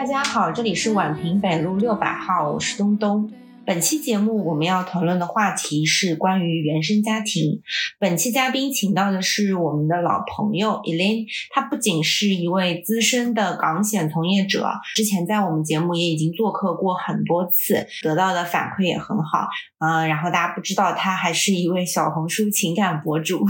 [0.00, 3.30] 大家好，这里是宛平北路六百号，我是东东。
[3.70, 7.62] 本期节目我们要讨论的话题是关于原生家庭。
[8.00, 11.24] 本期嘉宾请到的是我们的老朋友 Elaine，
[11.54, 19.46] 她不仅是一位资深的港险从业者，之前在我们节目也已经做客过很多次，得到的反馈也很好。
[19.78, 23.46] 嗯，然后大家不知道，她还是一位小红书情感博主。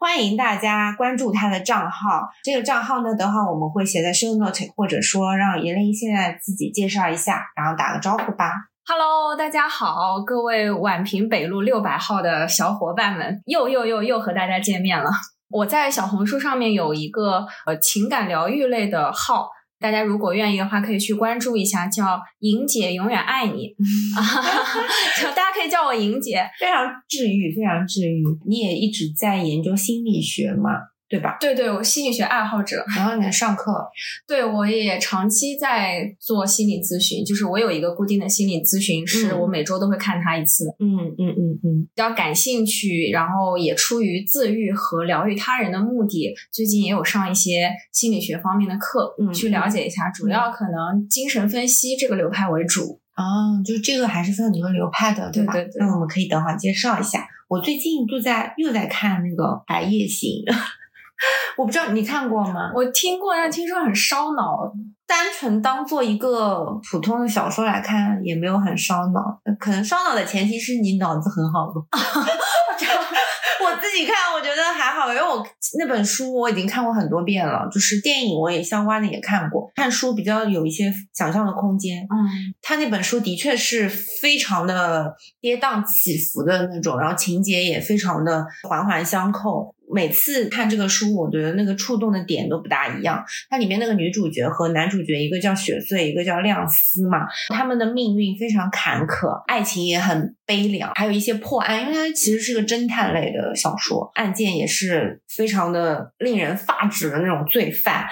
[0.00, 8.47] 欢迎大家关注他的账号，这个账号呢，等会我们会写在 show note，或者说让严玲现在自己介绍一下，然后打个招呼吧。
[8.86, 15.10] Hello，大家好，各位宛平北路六百号的小伙伴们，又又又又和大家见面了。
[15.50, 19.48] 我在小红书上面有一个呃情感疗愈类的号。
[19.80, 23.68] 大家如果愿意的话，可以去关注一下，叫“莹姐永远爱你
[25.22, 28.24] ”，就大家可以叫我莹姐，非常治愈，非常治愈。
[28.48, 30.70] 你也一直在研究心理学嘛？
[31.08, 31.36] 对吧？
[31.40, 33.72] 对对，我心理学爱好者，然后你还上课。
[34.28, 40.66] 对，我也长期在做心理咨询，就是我有一个固定的心理咨询师，我每周都会看他一次。
[40.78, 53.00] 嗯嗯嗯嗯，比较感兴趣，然后也出于自愈和疗愈他人的目的，最近也有上一些心理学方面的课，去了解一下，主要可能精神分析这个流派为主。
[53.16, 55.52] 哦，就是这个还是分很多流派的，对吧？
[55.52, 55.72] 对对。
[55.78, 57.26] 那我们可以等会儿介绍一下。
[57.48, 60.44] 我最近就在又在看那个《白夜行》。
[61.56, 62.70] 我不知道你看过吗？
[62.74, 64.72] 我听过，但听说很烧脑。
[65.06, 69.40] 单纯当做一个普通的小说来看，也没有很烧脑。
[69.58, 71.80] 可能烧脑的前提是你脑子很好吧。
[73.60, 75.44] 我自己看，我觉得还好，因为我
[75.78, 79.70] 那本书我已经看过很多遍了，就是电影我也相关的也看过。
[79.74, 82.02] 看书比较有一些想象的空间。
[82.02, 89.74] 嗯，他那本书的确是非常的跌宕起伏的那种，然后情节也非常的环环相扣。
[89.90, 93.24] 每次看这个书，我觉得那个触动的点都不大一样。
[93.48, 108.06] 它里面那个女主角和男主角，一个叫雪穗，一个叫亮司嘛，他们的命运非常坎坷，爱情也很悲凉，还有一些破案，因为它其实是个侦探类的小说，案件也是非常的令人发指的那种罪犯。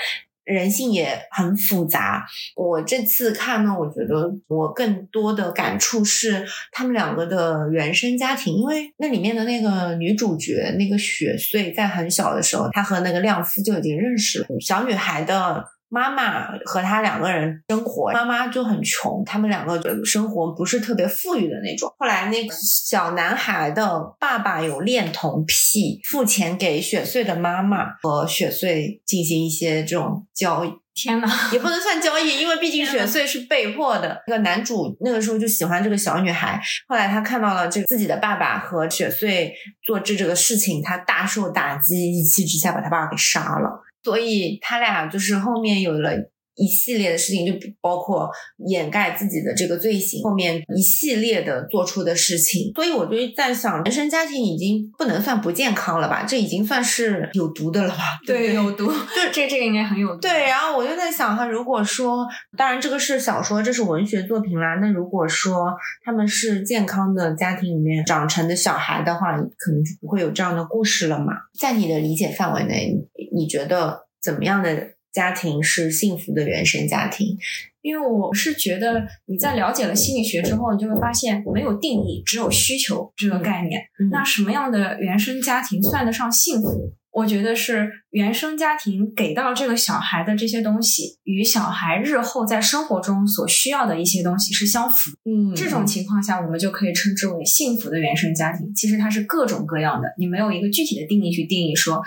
[0.47, 2.25] 人性也很复杂。
[2.55, 14.47] 我这次看呢，我觉得我更多的感触是他们两个的原生家庭，因为那里面的那个女主角那个雪穗，在很小的时候，她和那个亮司就已经认识了。
[14.61, 15.76] 小女孩的。
[15.89, 21.93] 妈妈和他两个人生活，妈妈就很穷，他们两个的生活不是特别富裕的那种。
[21.99, 30.71] 后来那个小男孩的爸爸有恋童癖，付钱给雪穗的妈妈和雪穗进行一些这种交易。
[30.95, 34.23] 天呐，也不能算交易，因为毕竟雪穗是被迫的。
[34.27, 36.59] 那个男主那个时候就喜欢这个小女孩，
[36.89, 39.53] 后来他看到了这自己的爸爸和雪穗
[39.85, 43.83] 做这这个事情，他大受打击，一气之下把他爸爸给杀了。
[44.07, 46.13] 所以他俩就是后面有了
[46.57, 48.29] 一系列的事情，就包括
[48.67, 52.73] 掩盖自己的这个罪行，后面一系列的做出的事情。
[52.75, 56.25] 所以我就在想，原生家庭已经不能算不健康了吧？
[56.25, 58.19] 这已经算是有毒的了吧？
[58.27, 58.87] 对，有毒。
[58.87, 60.21] 就这这个应该很有毒。
[60.23, 64.77] 对，然后我就在想，他如果说，当然这个是小说，这是文学作品啦。
[64.81, 65.75] 那如果说
[66.05, 71.35] 他们是健康的家庭里面长成的小孩的话，可能就不会有这样的故事了嘛？
[71.61, 72.95] 在你的理解范围内，
[73.35, 74.07] 你觉得？
[74.19, 74.75] 怎么样的
[75.17, 77.39] 家庭是幸福的原生家庭？
[77.81, 83.81] 因为我是觉得你在了解了心理学之后，你就会发现没有定义，只有需求这个概念。
[84.11, 86.93] 那什么样的原生家庭算得上幸福？
[87.13, 95.13] 我觉得是原生家庭给到这个小孩的这些东西，与小孩日后在生活中所需要的一些东西是相符。
[95.25, 98.71] 嗯，这种情况下，我们就可以称之为幸福的原生家庭。
[98.75, 102.03] 其实它是各种各样的，你没有一个具体的定义去定义说。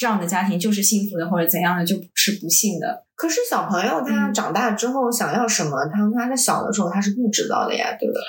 [0.00, 3.04] 这样的家庭就是幸福的，或者怎样的就是不幸的。
[3.14, 8.22] 可是小朋友他长大之后想要什么，他他在小的时候他是不知道的呀，对不对？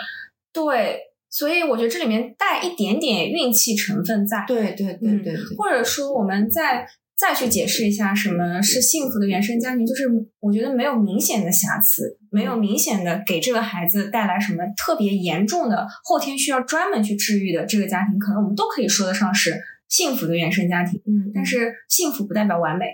[0.51, 4.43] 对，所以我觉得这里面带一点点运气成分在。
[4.45, 6.85] 对对对对，或者说我们再
[7.17, 10.03] 再去解释一下什么是幸福的原生家庭，就是
[10.41, 19.55] 我觉得没有明显的瑕疵，没有明显的给这个孩子带来什么特别严重的后天需要专门去治愈的这个家庭，可能我们都可以说得上是。
[19.91, 22.85] 幸福的原生家庭，嗯，但是幸福不代表完美，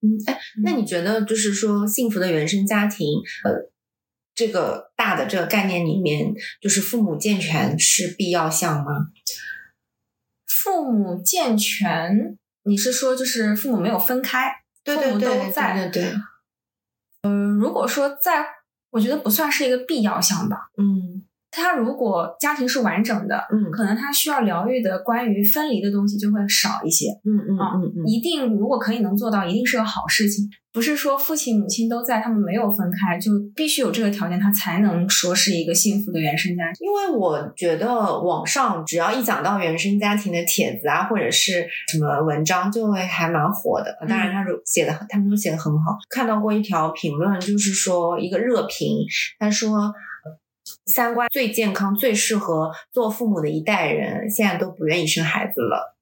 [0.00, 3.06] 嗯，哎，那你觉得就是说幸福的原生家庭，
[3.44, 3.70] 呃，
[4.34, 9.08] 这个大的这个概念里面，就是父母健全是必要项吗？
[10.46, 14.50] 父母健全，你是说就是父母没有分开，
[14.82, 16.14] 对对对，都在，对对，
[17.24, 18.46] 嗯，如果说在，
[18.92, 21.27] 我觉得不算是一个必要项吧，嗯。
[21.58, 30.48] 他如果家庭是完整的，嗯，可能他需要疗愈的关于分离的东西就会少一些，嗯嗯嗯嗯，一定如果可以能做到，一定是个好事情。
[30.70, 36.86] 不是说父亲母亲都在，他们没有分开，就必须有这个条件，他才能说是一个幸福的原生家庭。
[36.86, 43.86] 因为我觉得网上只要一讲到原生家庭的帖子啊，或者是什么文章，就会还蛮火的。
[44.06, 45.96] 当然，他写的他们都写的很好。
[46.10, 48.98] 看到过一条评论，就是说一个热评，
[49.40, 49.92] 他说
[50.86, 55.96] 三观最健康、最适合做父母的一代人，现在都不愿意生孩子了。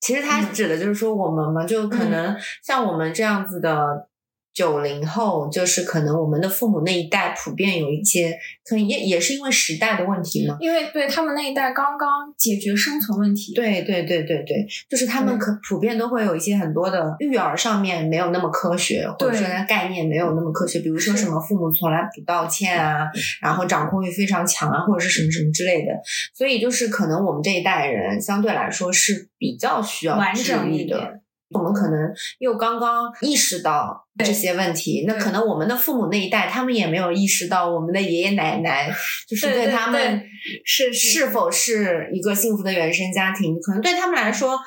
[0.00, 4.08] 其实他指的就是说我们嘛，就可能像我们这样子的。
[4.56, 8.32] 九零后就是可能我们的父母那一代普遍有一些，
[8.64, 10.56] 可能也也是因为时代的问题嘛。
[10.60, 12.08] 因为对他们那一代刚刚
[12.38, 13.52] 解决生存问题。
[13.54, 23.06] 对对对对对，就是他们可普遍都会有一些很多的育儿上面没有那么科学，或者说概念没有那么科学，比如说什么父母从来不道歉啊，
[23.42, 25.92] 然后掌控欲非常强啊，或者是什么什么之类的。
[26.34, 31.20] 所以就是可能我们这一代人相对来说是比较需要完整一的。
[31.50, 38.92] 我们可能又刚刚意识到这些问题，那可能我们的父母那一代，他们也没有意识到我们的爷爷奶奶
[39.28, 40.22] 就是对他们
[40.64, 44.58] 是是否是一个幸福的原生家庭，可能对他们来说。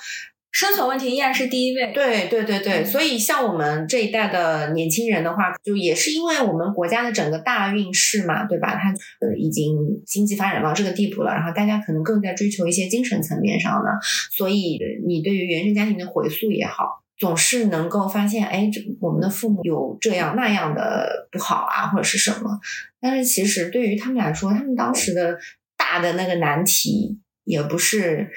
[0.52, 1.92] 生存问题依然是第一位。
[1.94, 8.76] 对对对对，所以像我们这一代的年轻人的话，就也是因为我们国家的整个大运势嘛，对吧？
[8.76, 8.90] 它
[9.26, 13.90] 呃已经经济发展到这个地步了，然后大家可能更在追求一些精神层面上的，
[14.32, 22.60] 所以你对于原生家庭的回溯也好，总是能够发现，哎，这我们的父母有这样那样的不好啊，或者是什么？
[23.00, 25.38] 但是其实对于他们来说，他们当时的
[25.78, 28.32] 大的那个难题也不是。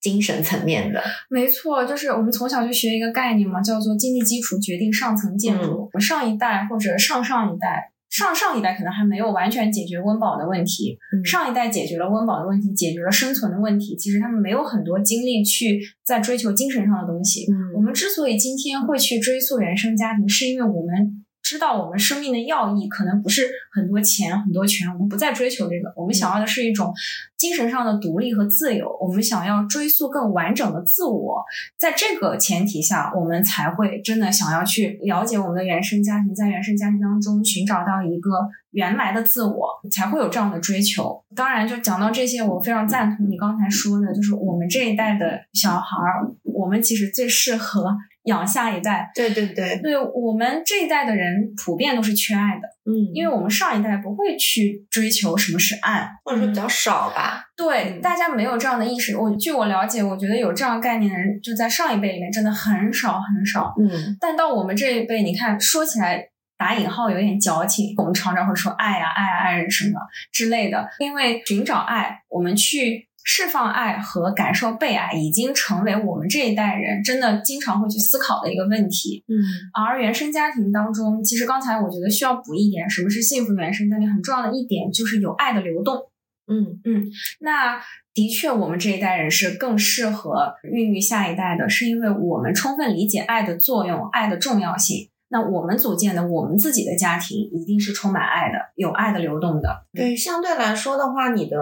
[0.00, 5.90] 精神层面的，没错，就是我们从小就学一个概念嘛，叫做经济基础决定上层建筑。
[5.98, 17.46] 上一代或者上上一代、上上一代可能还没有完全解决温饱的问题，上一代解决了温饱的问题，解决了生存的问题，其实他们没有很多精力去在追求精神上的东西。
[17.74, 21.24] 我们之所以今天会去追溯原生家庭，是因为我们。
[21.48, 26.92] 知道我们生命的要义可能不是很多钱很多权，我们不再追求这个，我们想要的是一种
[27.38, 28.86] 精神上的独立和自由。
[29.00, 31.42] 我们想要追溯更完整的自我，
[31.78, 41.24] 在这个前提下，我们才会真的想要去了解我们的原生家庭，在原生家庭当中寻找到一个原来的自我，才会有这样的追求。
[41.34, 47.96] 当然，就讲到这些，我非常赞同你刚才说的，就是我们这一代的小孩儿，我们其实最适合。
[48.28, 57.42] 养下一代，对对对，对我们这一代的人普遍都是缺爱的，嗯，因为我们上一代不会去追求什么是爱，或者说比较少吧。
[57.56, 59.16] 对，大家没有这样的意识。
[59.16, 63.74] 我据我了解，我觉得有这样概念的人，就在上一辈里面真的很少很少。
[63.80, 66.22] 嗯，但到我们这一辈，你看说起来
[66.56, 69.98] 打引号有点矫情，我们常常会说爱呀爱啊爱人什么
[70.32, 73.07] 之类的，因为寻找爱，我们去。
[73.30, 79.22] 释放爱和感受被爱已经成为我们这一代人真的经常会去思考的一个问题。
[79.28, 79.36] 嗯，
[79.74, 84.10] 而原生家庭当中，其实刚才我觉得需要补一点，什么是幸福原生家庭？
[84.10, 86.10] 很重要的一点就是有爱的流动。
[86.50, 87.04] 嗯嗯，
[87.40, 87.78] 那
[88.14, 95.10] 的确，我们这一代人是更适合孕育下一代的，是因为我们充分理解爱的作用、爱的重要性。
[95.30, 99.68] 那我们组建的我们自己的家庭一定是充满爱的，有爱的流动的。
[99.92, 101.56] 对，相对来说的话，你的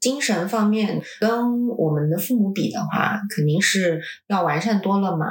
[0.00, 5.26] 精神方面跟我们的父母比的话，肯定是要完善多了嘛。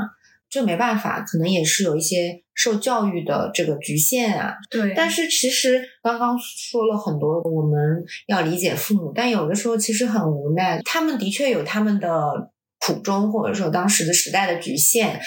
[0.50, 4.56] 这没办法，可能也是有一些受教育的这个局限啊。
[4.70, 4.94] 对。
[4.96, 12.10] 但是其实刚刚说了很多，我们要理解父母，但有的时候其实很无奈，他们的确有他们的
[12.80, 15.20] 苦衷，或者说当时的时代的局限。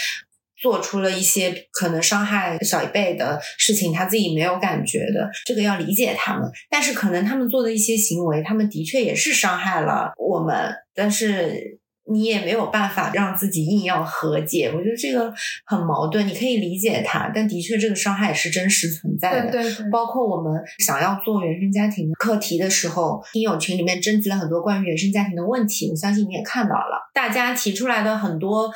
[0.61, 6.51] 做出了一些可能伤害小一辈的事情，他自己没有感觉的，这个要理解他们。
[6.69, 11.79] 但是可能他们做的一些行为，他们的确也是伤害了我们，但是
[12.11, 14.73] 你也没有办法让自己硬要和解。
[14.75, 15.33] 我觉得这个
[15.67, 19.53] 很矛盾，你可以理解他，但的确这个伤害也是真实存在的。
[19.53, 19.91] 对对对。
[19.91, 28.73] 包括我们想要做原生家庭课题的时候，听友群里面征集了很多关于原生家庭的问题，我相信你也看到了，大家提出来的很多。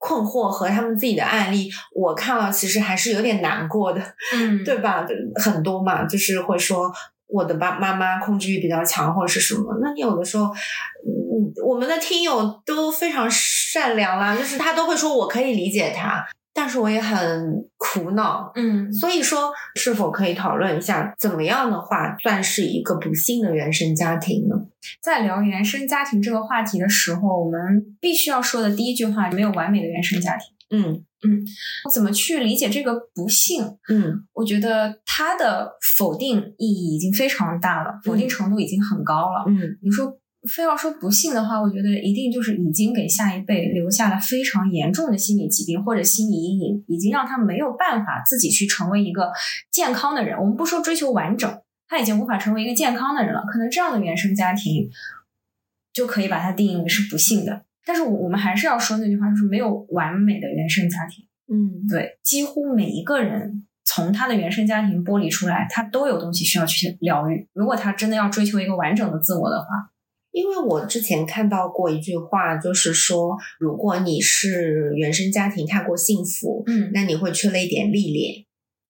[0.00, 4.02] 困惑和他们自己的案例，我看了其实还是有点难过的，
[4.34, 5.06] 嗯，对吧？
[5.36, 6.90] 很多嘛，就是会说
[7.26, 9.78] 我的爸妈妈控制欲比较强，或者是什么。
[9.82, 16.26] 那你有的时候，嗯，我们的听友都非常善良啦，就是他都会说我可以理解他。
[16.52, 24.56] 但是我也很苦恼，嗯，所以说是否可以讨论一下，怎么样的话算是一个不幸的原生家庭呢？
[25.02, 27.60] 在聊原生家庭这个话题的时候，我们
[28.00, 30.46] 必须要说的第一句话，没有完美的原生家庭。
[30.72, 31.42] 嗯嗯，
[31.92, 33.64] 怎么去理解这个不幸？
[33.88, 39.44] 嗯，我觉得它的否定意义已经非常大了，否定程度已经很高了。
[39.48, 40.06] 嗯，你说
[40.48, 49.30] 非要说不幸的话，我觉得一定就是已经给下一辈留下了非常严重的心理疾病或者心理阴影，已经让他没有办法自己去成为一个
[49.70, 50.38] 健康的人。
[50.38, 53.42] 我们不说追求完整，他已经无法成为一个健康的人了。
[53.46, 54.88] 可能这样的原生家庭
[55.92, 57.66] 就可以把它定义为是不幸的。
[57.84, 61.26] 但是我我们还是要说那句话，就是没有完美的原生家庭。
[61.52, 67.46] 嗯，对，几乎每一个人从他的原生家庭剥离出来，他都有东西需要去疗愈。
[67.52, 69.66] 如果他真的要追求一个完整的自我的话。
[70.32, 78.44] 因为我之前看到过一句话，就是说，如果你是原生家庭太过幸福，嗯，那你会缺了一点历练。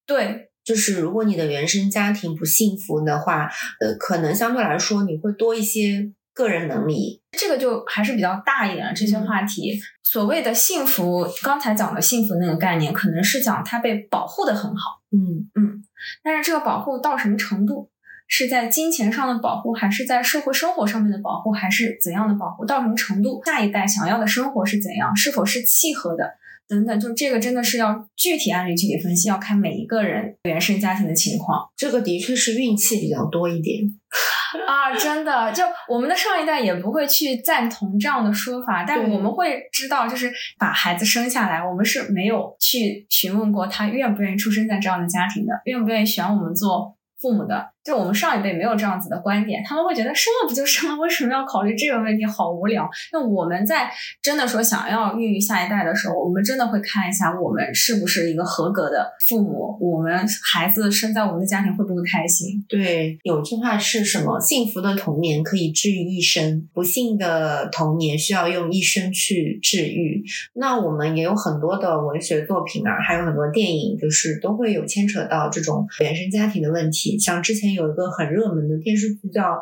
[0.07, 3.49] 对，就是如果你的原生家庭不幸福的话，
[3.81, 7.23] 呃，可能相对来说你会多一些个人能力。
[7.39, 9.81] 这个就还是比较大一点的这些话题。
[10.03, 15.85] 所谓的幸福，刚才讲的幸福那个概念，可能是讲他被保护的很好，嗯嗯，
[16.25, 17.89] 但是这个保护到什么程度？
[18.33, 22.65] 是在金钱上的保护，还是在社会生活上面的保护，还是怎样的保护？
[22.65, 23.43] 到什么程度？
[23.45, 25.15] 下一代想要的生活是怎样？
[25.17, 26.25] 是否是契合的？
[26.69, 31.61] 等等，就这个真的是要具体案例具体分析，要看每一个人原生家庭的情况。
[31.77, 33.83] 这个的确是运气比较多一点
[34.69, 46.97] 啊，真的，就我们的上一代也不会去赞同这样的说法，但我们会知道，就是把孩子生下来，我们是没有去询问过他愿不愿意出生在这样的家庭的，愿不愿意选我们做。
[47.21, 52.25] 父母的，就我们上一辈没有这样子的观点，他们会觉得生了不就生了，为什么要考虑这个问题？
[52.27, 52.89] 好无聊。
[53.13, 53.91] 那我们在
[54.23, 62.65] 真的说想要孕育下一代的时候，我们真的会看一下我们是不是一个合格的父母，我们孩子生在我们的家庭会不会开心？
[62.69, 64.39] 对，有句话是什么？
[64.41, 70.23] 幸福的童年可以治愈一生，不幸的童年需要用一生去治愈。
[70.55, 77.19] 那我们也有很多的文学作品啊，还有很多电影，就是都会有牵扯到这种原生家庭的问题。
[77.19, 79.43] 像之前有一个很热门的电视剧叫《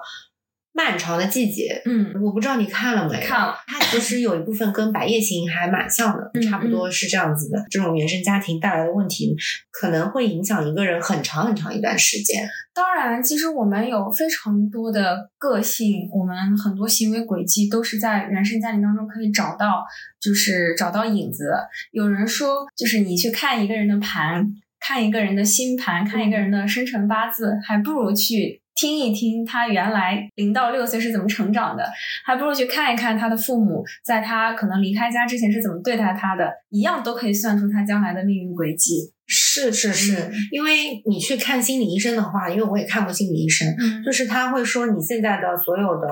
[0.73, 3.21] 漫长的季节》，嗯，我不知道你看了没？
[3.21, 3.55] 看了。
[3.67, 7.65] 它其实有一部分跟《白夜行》还蛮像的，差不多是这样子的。
[7.71, 9.35] 这种原生家庭带来的问题，
[9.73, 12.49] 可能会影响一个人很长很长一段时间。
[12.73, 19.85] 当然，其实我们有非常多的个性，我们很多行为轨迹都是在原生家庭当中可以找到，
[20.21, 21.50] 就是找到影子。
[21.91, 24.47] 有人说，就是你去看一个人的盘。
[24.88, 31.87] 看一个人的星盘，看一个人的生辰八字，还不如去听一听他原来零到六岁是怎么成长的，
[32.25, 39.12] 还不如去看一看他的父母在他可能离开家之前是怎么对待他的，一样都可以算出他将来的命运轨迹。
[39.28, 43.68] 是是是，因为你去看心理医生的话，因为我也看过心理医生，
[44.04, 46.08] 就是他会说你现在的所有的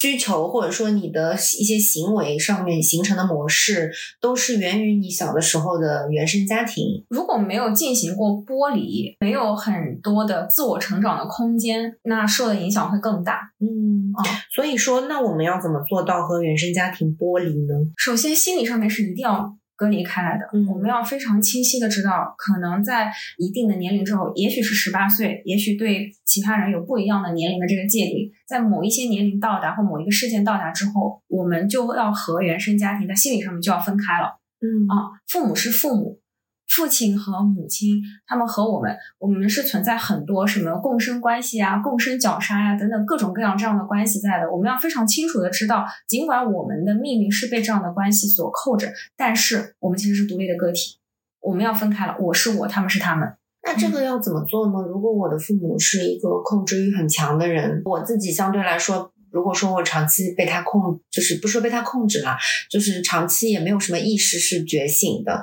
[0.00, 6.84] 需求，或者说你的一些行为上面形成的模式，都是源于你小的时候的原生家庭。
[7.08, 13.50] 如果没有进行过剥离，没有很多的自我成长的空间，那受的影响会更大。
[13.60, 14.22] 嗯啊，
[14.54, 17.74] 所以说，那我们要怎么做到和原生家庭剥离呢？
[17.96, 19.57] 首先，心理上面是一定要。
[19.78, 23.08] 隔离开来的，我们要非常清晰的知道，可能在
[23.38, 34.40] 一定的年龄之后，也许是十八岁，也许对其他人有不一样的年龄的这个界定，在某一些年龄到达或某一个事件到达之后，我们就要和原生家庭在心理上面就要分开了。
[34.60, 36.18] 嗯啊，父母是父母。
[36.68, 44.50] 父亲和母亲，他们和我们，我们是存在很多什么共生关系啊、共生绞杀呀等等各种各样这样的关系在的。
[44.52, 50.98] 我们要非常清楚的知道，尽管我们的命运是被这样的关系所扣着，但是我们其实是独立的个体。
[51.40, 53.26] 我们要分开了，我是我，他们是他们。
[53.62, 54.86] 那这个要怎么做呢？
[54.88, 62.36] 如果我的父母是一个控制欲很强的人，我自己相对来说，如果说我长期被他控，就是不说被他控制了，
[62.70, 65.42] 就是长期也没有什么意识是觉醒的。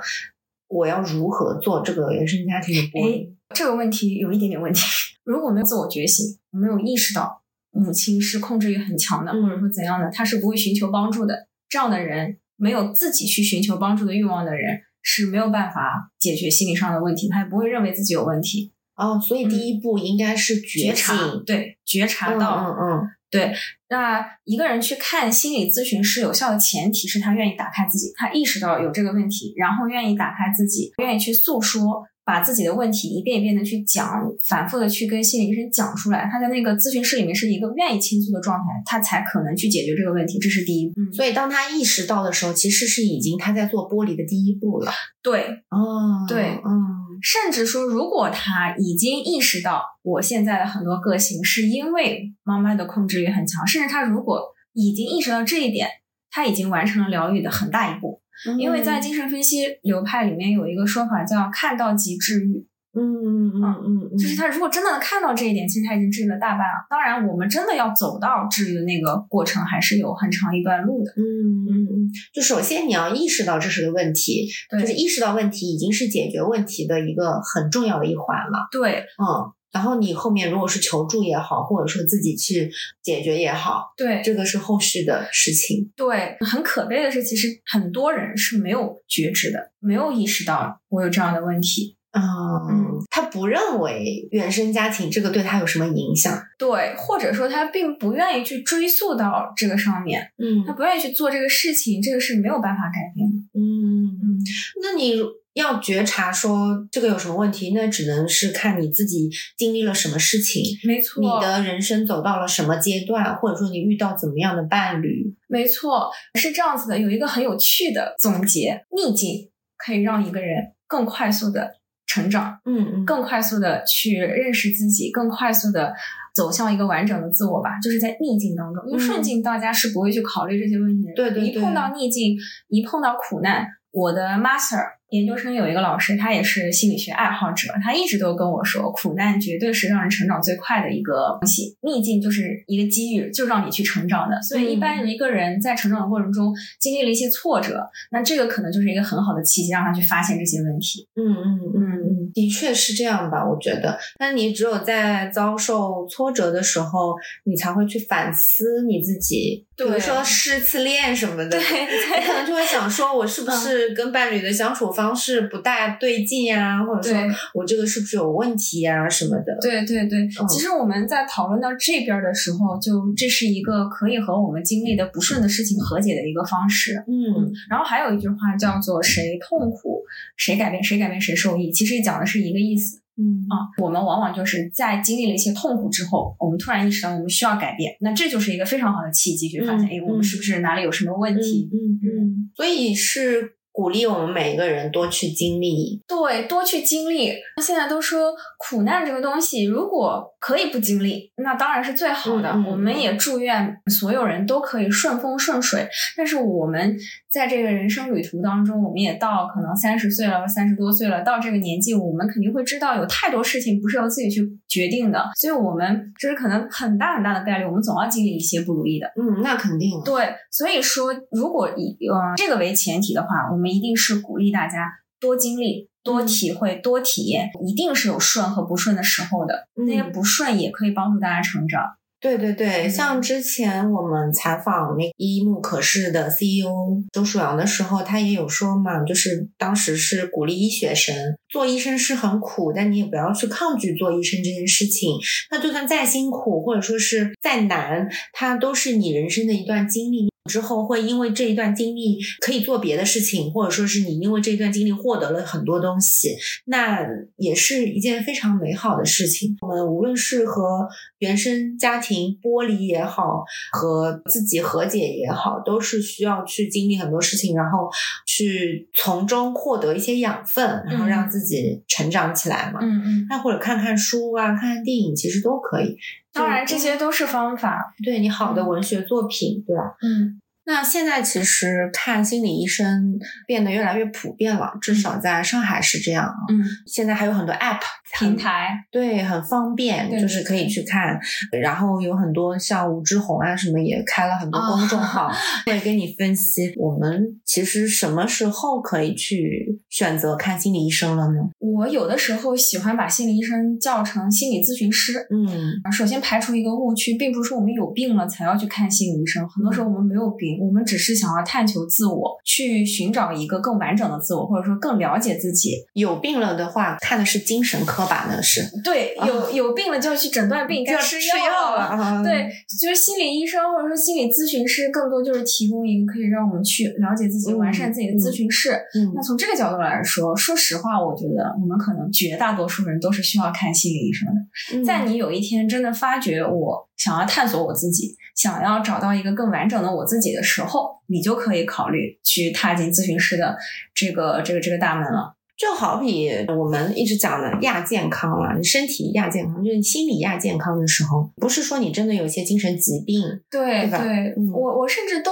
[0.67, 3.35] 我要如何做这个原生家庭的剥离？
[3.53, 4.81] 这个问题有一点点问题。
[5.23, 7.41] 如果没有自我觉醒，没有意识到
[7.71, 11.47] 母亲是控制欲很强的，或者说怎样的，他是不会寻求帮助的。
[11.67, 18.71] 这样的人没有自己去寻求帮助的欲望的人是没有办法解决心理上的问题，他也不会认为自己有问题。
[18.95, 23.09] 哦，所以第一步应该是觉察，对，觉察到，嗯嗯。
[23.35, 23.53] 对，
[23.89, 36.27] 那一个人去看心理咨询师有效的前提是他愿意打开自己，他意识到有这个问题，然后愿意打开自己，愿意去诉说，把自己的问题一遍一遍的去讲，反复的去跟心理医生讲出来。
[36.31, 40.39] 他在那个咨询室里面是一个愿意倾诉的状态，他才可能去解决这个问题。
[40.39, 40.93] 这是第一步。
[41.13, 44.91] 所以当他意识到的时候，其实是已经他在做剥离的第一步了。
[45.21, 47.04] 对，哦，对，嗯。
[47.21, 55.89] 甚至说，如果他已经意识到我现在的很多个性是因为妈妈的控制欲很强，甚至他如果已经意识到这一点，
[56.29, 58.21] 他已经完成了疗愈的很大一步。
[58.59, 66.87] 因为在精神分析流派里面有一个说法叫“看到即治愈”，嗯嗯嗯嗯嗯，就是他如果真的能看到这一点，其实他已经治愈了大半了。
[66.89, 71.11] 当然，我们真的要走到治愈的那个过程，还是有很长一段路的。
[71.17, 78.67] 嗯嗯嗯，就首先你要意识到这是个问题，就是意识到问题已经是解决问题的一个很重要的一环了。
[78.71, 79.51] 对，嗯。
[79.71, 82.71] 然后你后面如果是求助也好，或者说自己去
[83.03, 85.91] 解决也好，对，这个是后续的事情。
[85.97, 91.97] 对，很可悲的是，其实很多人是没有觉知的，没有意识到我有这样的问题。
[92.15, 103.37] 嗯，他不认为原生家庭这个对他有什么影响，对，或者说他并不愿意去追溯到这个上面，嗯，他不愿意去做这个事情，这个是没有办法改变的。
[103.53, 104.39] 嗯嗯，
[104.81, 105.21] 那你。
[105.55, 116.99] 要觉察说这个有什么问题，那只能是看你自己经历了什么事情，没错，你的人生走到了什么阶段，或者说你遇到怎么样的伴侣，没错，是这样子的。
[116.99, 121.71] 有一个很有趣的总结：逆境可以让一个人更快速的
[122.05, 125.93] 成长，嗯嗯，更快速的去认识自己，更快速的
[126.33, 127.79] 走向一个完整的自我吧。
[127.81, 132.37] 就是在逆境当中，因为顺境大家是不会去考虑这些问题的，对对对，一碰到逆境，
[132.69, 134.94] 一碰到苦难，我的 master。
[135.09, 144.41] 研究生有一个老师，他也是心理学爱好者，他一直都跟我说，苦难绝对是让人成长最快的一个东西，逆境就是一个机遇，就让你去成长的。
[144.41, 151.07] 所以，一般一个人在成长的过程中经历了一些挫折，那这个可能就是一个很好的契机，让他去发现这些问题。
[151.15, 153.47] 嗯嗯嗯嗯，的确是这样吧？
[153.47, 165.15] 我觉得，但你只有在遭受挫折的时候，你才会去反思你自己，比如说失次恋什么的，对，你可能就会想说，我是不是跟伴侣的相处方。
[165.15, 167.17] 式不大对劲呀，或者说
[167.53, 169.57] 我这个是不是有问题呀什么的？
[169.61, 176.95] 对对对，其实我们在讨论到这边的时候，就这是一个可以和我们经历的不顺的事情和解的一个方式。
[177.07, 180.03] 嗯，然后还有一句话叫做“谁痛苦
[180.35, 182.99] 谁改变，谁改变谁受益”，其实讲的是一个意思。
[183.17, 191.69] 嗯啊，我们往往就是在经历了一些痛苦之后，我们突然意识到我们需要改变，那这就是一个非常好的契机，去发现哎，我们是不是哪里有什么问题？
[191.71, 193.53] 嗯嗯，所以是。
[193.75, 197.33] 鼓励我们每一个人多去经历，对，多去经历。
[197.61, 202.49] 现在都说苦难这个东西，如果可以不经历，那当然是最好的。
[202.65, 205.89] 我们也祝愿所有人都可以顺风顺水。
[206.15, 206.97] 但是我们
[207.35, 215.29] 在这个人生旅途当中，我们也到可能三十岁了，三十多岁了，到这个年纪，我们肯定会知道有太多事情不是由自己去决定的。
[215.35, 219.07] 所以，我们就是可能很大很大的概率，我们总要经历一些不如意的。
[219.21, 219.91] 嗯，那肯定。
[220.05, 223.65] 对，所以说，如果以呃这个为前提的话，我们。
[223.75, 229.67] 一定是鼓励大家多经历、多体会、多体验，一定是有顺和不顺的时候的。
[229.85, 231.83] 那些不顺也可以帮助大家成长。
[232.25, 236.73] 对对对，像之前我们采访那一木可视的 CEO
[237.13, 241.15] 周曙阳的时候，他也有说嘛，就是当时是鼓励医学生
[241.49, 245.11] 做医生是很苦，但你也不要去抗拒做医生这件事情。
[245.51, 250.33] 那就算再辛苦，或者说是再难，它都是你人生的一段经历。
[250.49, 256.29] 之后会因为这一段经历可以做别的事情，或者说是你因为这一段经历获得了很多东西，
[256.65, 256.99] 那
[257.37, 259.55] 也是一件非常美好的事情。
[259.61, 260.87] 我们无论是和
[261.19, 267.89] 原生家庭剥离也好，和自己和解也好，都是需要去经历很多事情，然后
[268.27, 272.79] 去从中获得一些养分，然后让自己成长起来嘛。
[272.81, 273.25] 嗯嗯。
[273.29, 275.97] 那或者看看书啊，看看电影，其实都可以。
[276.35, 277.93] 当然，这些都是方法。
[278.03, 279.95] 对你好的文学作品，对吧？
[280.03, 280.41] 嗯。
[280.65, 286.33] 那现在其实看心理医生变得越来越普遍了，至少在上海是这样。
[286.49, 287.81] 嗯，现在还有很多 App
[288.17, 291.19] 平台，对，很方便，就是可以去看。
[291.61, 295.31] 然后有很多像吴志红啊什么也开了很多公众号，
[295.67, 296.73] 会给你分析。
[296.77, 301.39] 我们其实什么时候可以去选择看心理医生了呢？
[301.59, 305.19] 我有的时候喜欢把心理医生叫成心理咨询师。
[305.29, 310.54] 嗯，首先排除一个误区，并不是说我们有病了才要去看心理医生，很多时候我们没有病。
[310.59, 315.85] 我们只是想要探求自我，去寻找一个更完整的自我，或者说更了解自己。
[315.93, 318.27] 有病了的话，看的是精神科吧？
[318.29, 322.23] 那是对，有有病了就要去诊断病，该吃药了。
[322.23, 328.79] 对，就是心理医生或者说心理咨询师，更多就是提供一个可以让我们去了解自己、完善自己的咨询室。
[329.15, 334.85] 那从这个角度来说，说实话，我觉得我们可能绝大多数人都是需要看心理医生的。
[334.85, 338.15] 在你有一天真的发觉我想要探索我自己。
[338.35, 343.55] 想要找到一个更完整的我自己的时候，你就可以考虑去踏进咨询师的
[343.93, 345.33] 这个这个这个大门了。
[345.57, 355.31] 就好比我们一直讲的亚健康啊，身体亚健康，就是心理亚健康的时候，不是说你真的有一些精神疾病，对对吧对，嗯我我甚至都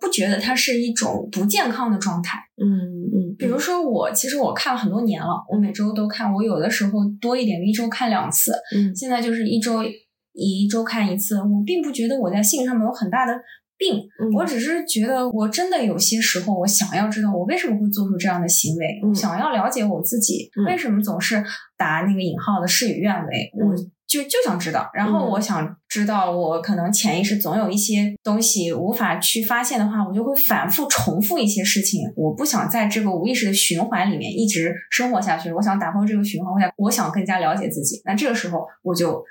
[0.00, 2.36] 不觉得它是一种不健康的状态。
[2.60, 9.84] 嗯嗯，比如说我，其实我看了很多年了，我每周都看，我有的时候多一点，一周看两次，嗯现在就是一周
[10.32, 11.36] 一周看一次。
[11.36, 13.32] 我并不觉得我在性上面有很大的
[13.76, 21.42] 病，嗯我只是觉得我真的有些时候，我想要知道我为什么会做出这样的行为，嗯想要了解我自己、嗯为什么总是
[21.76, 23.74] 打那个引号的事与愿违，嗯我
[24.06, 24.90] 就就想知道。
[24.92, 32.00] 然后嗯我想知道，我可能潜意识总有一些东西无法去发现的话，我就会反复重复一些事情。
[32.16, 38.02] 我不想在这个无意识的循环里面一直生活下去，我想打破这个循环，我想我想更加了解自己。
[38.04, 39.24] 那这个时候我就。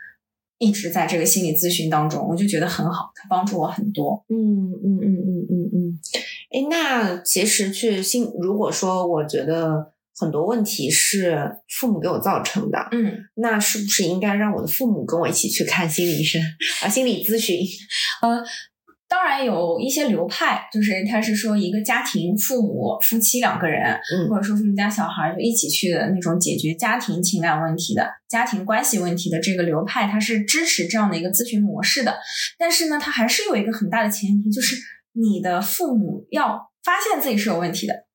[0.59, 4.23] 一直在这个心理咨询当中，我就觉得很好，它帮助我很多。
[4.29, 5.99] 嗯嗯嗯嗯嗯嗯，
[6.51, 16.41] 哎，那其实去心，如果说我觉得很多问题是父母给我造成的，嗯，那是不是应该让我的父母跟我一起去看心理医生
[16.83, 17.57] 啊，心理咨询？
[19.09, 32.19] 当然有一些流派，就是他是说一个家庭父母夫妻两个人，嗯或者说是你家小孩就一起去的那种解决家庭情感问题的、家庭关系问题的这个流派，它是支持这样的一个咨询模式的。
[32.57, 34.75] 但是呢，它还是有一个很大的前提，就是
[35.13, 38.08] 你的父母要发现自己是有问题的。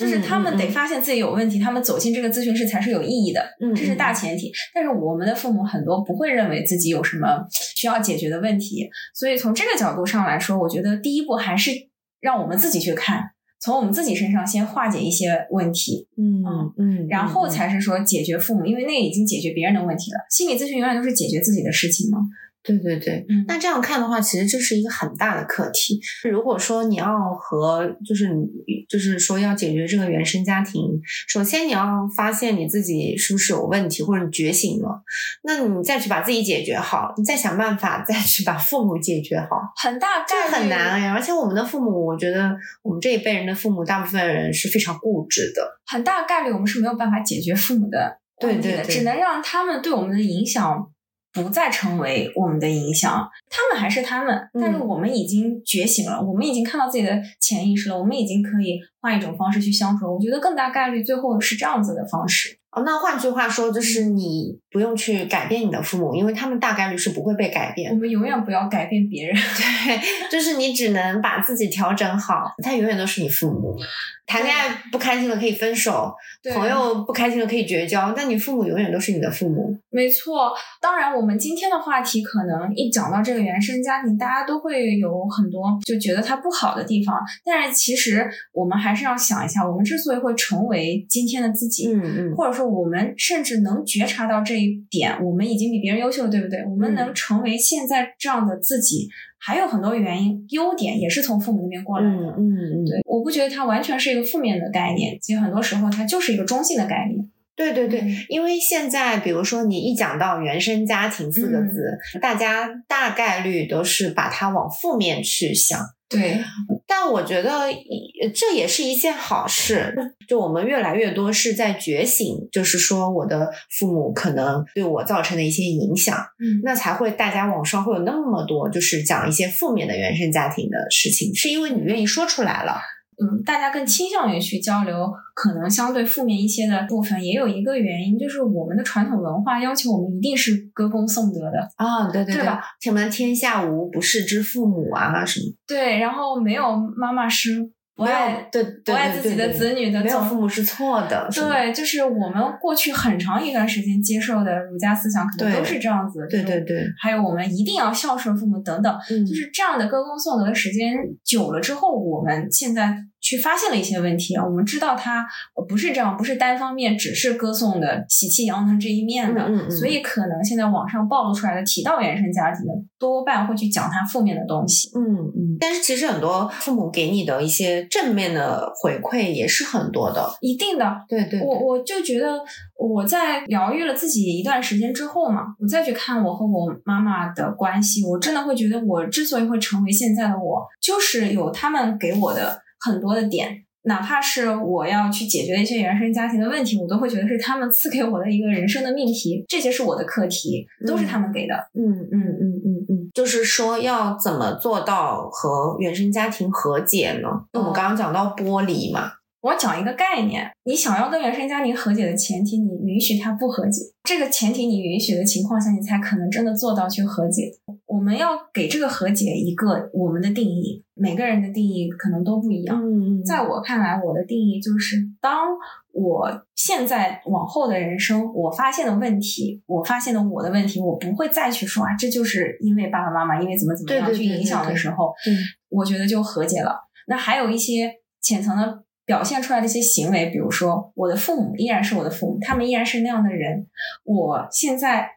[0.00, 4.50] 就是他们得发现自己有问题，他们走进这个咨询室才是有意义的，嗯这是大前提。
[4.74, 7.44] 但是我们的父母很多不会认为自己有什么
[7.76, 11.70] 需要解决的问题，所以从这个角度上来说，我觉得第一步还是
[12.18, 13.22] 让我们自己去看，
[13.60, 16.42] 从我们自己身上先化解一些问题，嗯
[16.78, 20.18] 嗯，然后才是说解决父母，因为那已经解决别人的问题了。
[20.30, 22.18] 心理咨询永远都是解决自己的事情嘛。
[22.62, 23.24] 对对对。
[23.28, 26.00] 嗯那这样看的话，其实这是一个很大的课题。
[26.30, 28.46] 如果说你要和，就是你，
[28.88, 30.82] 就是说要解决这个原生家庭，
[31.26, 35.02] 首先你要发现你自己是不是有问题，或者你觉醒了，
[35.42, 41.10] 那你再去把自己解决好，你再想办法再去把父母解决好，很大概率很难哎。
[41.10, 45.80] 而且我们的父母，我觉得我们这一辈人的父母，大部分人是非常固执的。
[45.86, 50.90] 很大概率我们是没有办法解决父母的，对对对只能让他们对我们的影响
[51.32, 53.28] 不再成为我们的影响。
[53.48, 60.06] 他们还是他们，嗯但是我们已经觉醒了，我们已经看到自己的潜意识了，我们已经可以换一种方式去相处。
[60.06, 62.59] 我觉得更大概率最后是这样子的方式。
[62.72, 67.96] 哦，那换句话说，就是你不用去改变你的父母，因为他们大概率是不会被改变我。
[67.96, 69.34] 们永远不要改变别人。
[69.34, 73.76] 对，就是你只能把自己调整好，他永远都是你父母。
[74.24, 79.76] 谈恋爱不开心了可以分手，对朋友不开心了可以绝交，但你父母永远都是你的父母。
[79.90, 87.16] 没错，当然，我们今天的话题可能一讲到这个原生家庭，大家都会有很多就觉得它不好的地方。
[87.44, 96.60] 但是其实我们还是要想一下，我们之所以会成为今天的自己，嗯嗯或者说我们甚至能觉察到这一点，我们已经比别人优秀了，对不对？
[96.64, 102.10] 我们嗯能成为现在这样的自己，还有很多原因，优点也是从父母那边过来的。
[102.10, 107.30] 嗯嗯嗯，对，我不觉得它完全是一个负面的概念，其实很多时候它就是一个中性的概念。
[107.60, 115.78] 对对对，嗯因为现在比如说你一讲到原生家庭四个字，大家大概率都是把它往负面去想。
[116.08, 116.42] 对，
[116.88, 119.94] 但我觉得呃这也是一件好事，
[120.26, 132.80] 就我们越来越多是在觉醒，就是说我的父母可能对我造成的一些影响，嗯，那才会大家网上会有那么多就是讲一些负面的原生家庭的事情，是因为你愿意说出来了。
[133.20, 142.60] 嗯，大家更倾向于去交流可能相对负面一些的部分，也有一个原因，就是我们的传统文化要求我们一定是歌功颂德的，啊、对对对吧？
[142.80, 156.26] 什么天下无不是之父母啊，什么对，然后没有妈妈是不爱对不爱自己的子女的，没有总父母是错的，对，就是我们过去很长一段时间接受的儒家思想，可能对都是这样子的。
[156.26, 162.96] 对对对，还有我们一定要孝顺父母等等，嗯就是这样的歌功颂德的时间久了之后，我们现在
[163.30, 169.70] 去发现了一些问题啊，我们知道它呃不是这样，不是单方面只是歌颂的喜气洋洋这一面的，嗯嗯嗯。
[169.70, 174.90] 所以可能现在网上暴露出来的提到原生家庭的，多半会去讲他负面的东西。
[174.96, 175.00] 嗯
[175.36, 180.28] 嗯，但是其实很多父母给你的一些正面的回馈也是很多的。
[180.40, 182.40] 一定的，对对我我就觉得
[182.76, 193.64] 我在疗愈了自己一段时间之后嘛，我再去看我和我妈妈的关系，我真的会觉得我之所以会成为现在的我，就是有他们给我的很多的点。
[193.84, 201.54] 哪怕是我要去解决一些原生家庭的问题，我都会觉得是他们赐给我的一个人生的命题，这些是我的课题，都是他们给的。
[201.72, 207.28] 嗯嗯嗯嗯嗯，就是说要怎么做到和原生家庭和解呢？
[207.54, 213.80] 那我们刚刚讲到剥离嘛，我讲一个概念，你想要跟原生家庭和解的前提，你允许他不和解。
[214.04, 217.50] 这个前提你允许的情况下，你才可能真的做到去和解。
[217.86, 222.78] 我们要给这个和解一个我们的定义，每个人的定义可能都不一样。
[222.82, 225.46] 嗯在我看来，我的定义就是，当
[225.92, 235.34] 我现在往后的人生，我发现的问题，我发现的我的问题，我不会再去说啊，这就是因为爸爸妈妈因为怎么怎么样去影响的时候，对
[235.70, 236.76] 我觉得就和解了。
[237.06, 237.90] 那还有一些
[238.22, 243.66] 浅层的表现出来的一些行为，比如说我的父母依然是我的父母，他们依然是那样的人，
[244.04, 245.10] 我现在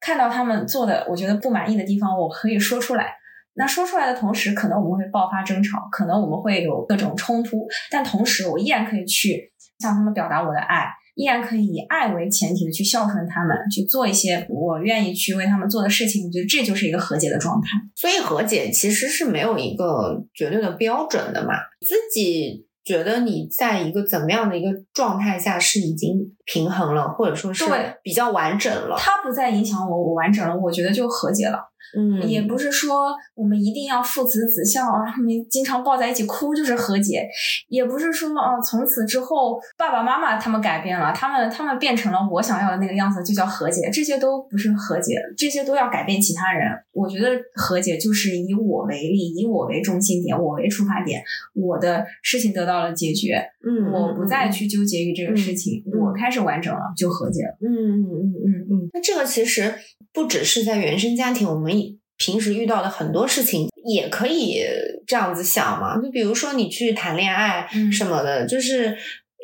[0.00, 3.12] 看到他们做的我觉得不满意的地方，我可以说出来。
[3.54, 16.26] 那说出来的同时，可能我们会爆发争吵，可能我们会有各种冲突，但同时我依然可以去向他们表达我的爱，依然可以以爱为前提的去孝顺他们，去做一些我愿意去为他们做的事情。
[16.26, 17.68] 我觉得这就是一个和解的状态。
[17.94, 28.94] 所以和解其实是没有一个绝对的标准的嘛，自己觉得你在一个怎么样的一个状态下是已经平衡了，或者说是对比较完整了。
[28.96, 31.58] 他不再影响我，我完整了，我觉得就和解了。
[31.96, 37.28] 嗯，也不是说我们一定要父慈子孝啊，他们经常抱在一起哭就是和解，
[37.68, 46.66] 也不是说啊从此之后爸爸妈妈他们改变了，他们他们变成了我想要的那个样子就叫和解，这些都不是和解，这些都要改变其他人。
[46.92, 51.22] 我觉得和解就是以我为例，以我为中心点，我为出发点，
[51.54, 54.46] 我的事情得到了解决，嗯，我不再。
[54.56, 57.58] 去纠结于这个事情，嗯我开始完整了就和解了。
[57.60, 58.04] 嗯嗯。
[58.06, 58.32] 嗯。
[58.46, 59.74] 嗯嗯，那这个其实
[60.16, 61.72] 不只是在原生家庭，我们
[62.16, 64.62] 平时遇到的很多事情也可以
[65.06, 66.00] 这样子想嘛。
[66.00, 68.96] 就比如说你去谈恋爱嗯什么的，就是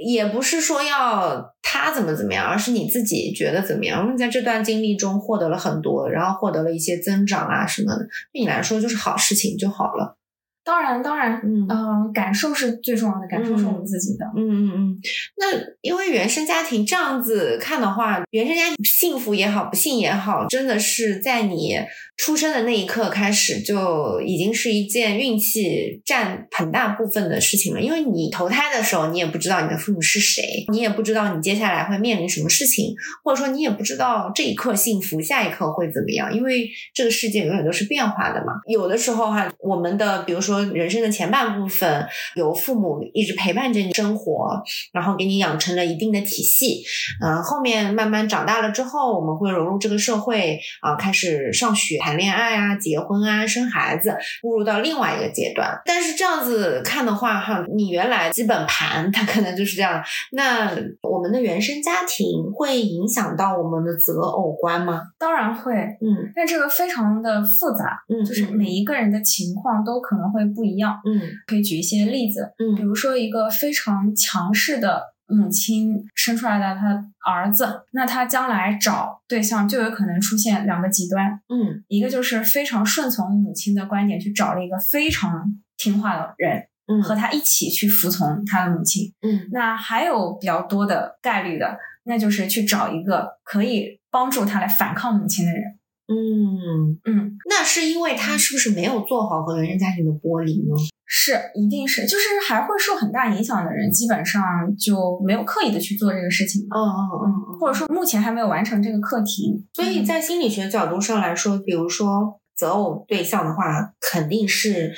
[0.03, 4.11] 也不是说要他怎么怎么样，而是你自己觉得怎么样。
[4.11, 10.17] 你在这段经历中获得了很多，然后获得了一些增长啊什么的，对你来说就是好事情就好了。
[10.65, 14.25] 当然，当然，嗯嗯、感受是最重要的，感受是我们自己的。
[14.37, 14.97] 嗯嗯嗯，
[15.39, 21.77] 那因为原生家庭这样子看的话，原生家庭幸福也好，不幸也好，真的是在你
[22.17, 27.81] 出生的那一刻开始就已经是一件运气占很大部分的事情了。
[27.81, 32.95] 因为你投胎的时候，你也不知道你的父母是谁，你也不知道你接下来会面临什么事情，
[33.25, 36.33] 或者说你也不知道这一刻幸福，下一刻会怎么样。
[36.33, 38.53] 因为这个世界永远都是变化的嘛。
[38.69, 44.61] 有的时候哈、我们的比如说人生的前半部分，有父母一直陪伴着你生活，
[44.93, 46.83] 然后给你养成了一定的体系。
[47.23, 55.81] 嗯、后面慢慢长大了之后，我们会融入这个社会啊、开始上学、谈恋爱啊、结婚啊、生孩子，步入到另外一个阶段。
[55.85, 60.03] 但是这样子看的话，哈，你原来基本盘它可能就是这样。
[60.33, 60.71] 那
[61.03, 65.03] 我们的原生家庭会影响到我们的择偶观吗？
[65.19, 71.01] 当然会，嗯但这个非常的复杂，嗯，就是每一个人的情况都可能会不一样。
[71.05, 85.45] 嗯可以举一些例子，嗯比如说一个非常强势的母亲生出来的他儿子，那他将来找对象就有可能出现两个极端，嗯一个就是非常顺从母亲的观点去找了一个非常
[85.79, 89.13] 听话的人，嗯和他一起去服从他的母亲。
[89.23, 95.63] 嗯那还有比较多的概率的，那就是去找一个可以帮助他来反抗母亲的人。
[96.09, 100.75] 嗯，嗯，那是因为他是不是没有做好和原生家庭的剥离呢？
[101.07, 104.43] 是，一定是，就是还会受很大影响的人，基本上
[104.77, 109.65] 就没有刻意的去做这个事情，嗯嗯嗯或者说目前还没有完成这个课题。
[109.75, 114.93] 所以在心理学角度上来说，比如说择偶对象的话，肯定是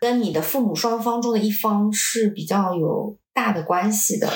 [0.00, 4.28] 跟你的父母双方中的一方是比较有大的关系的。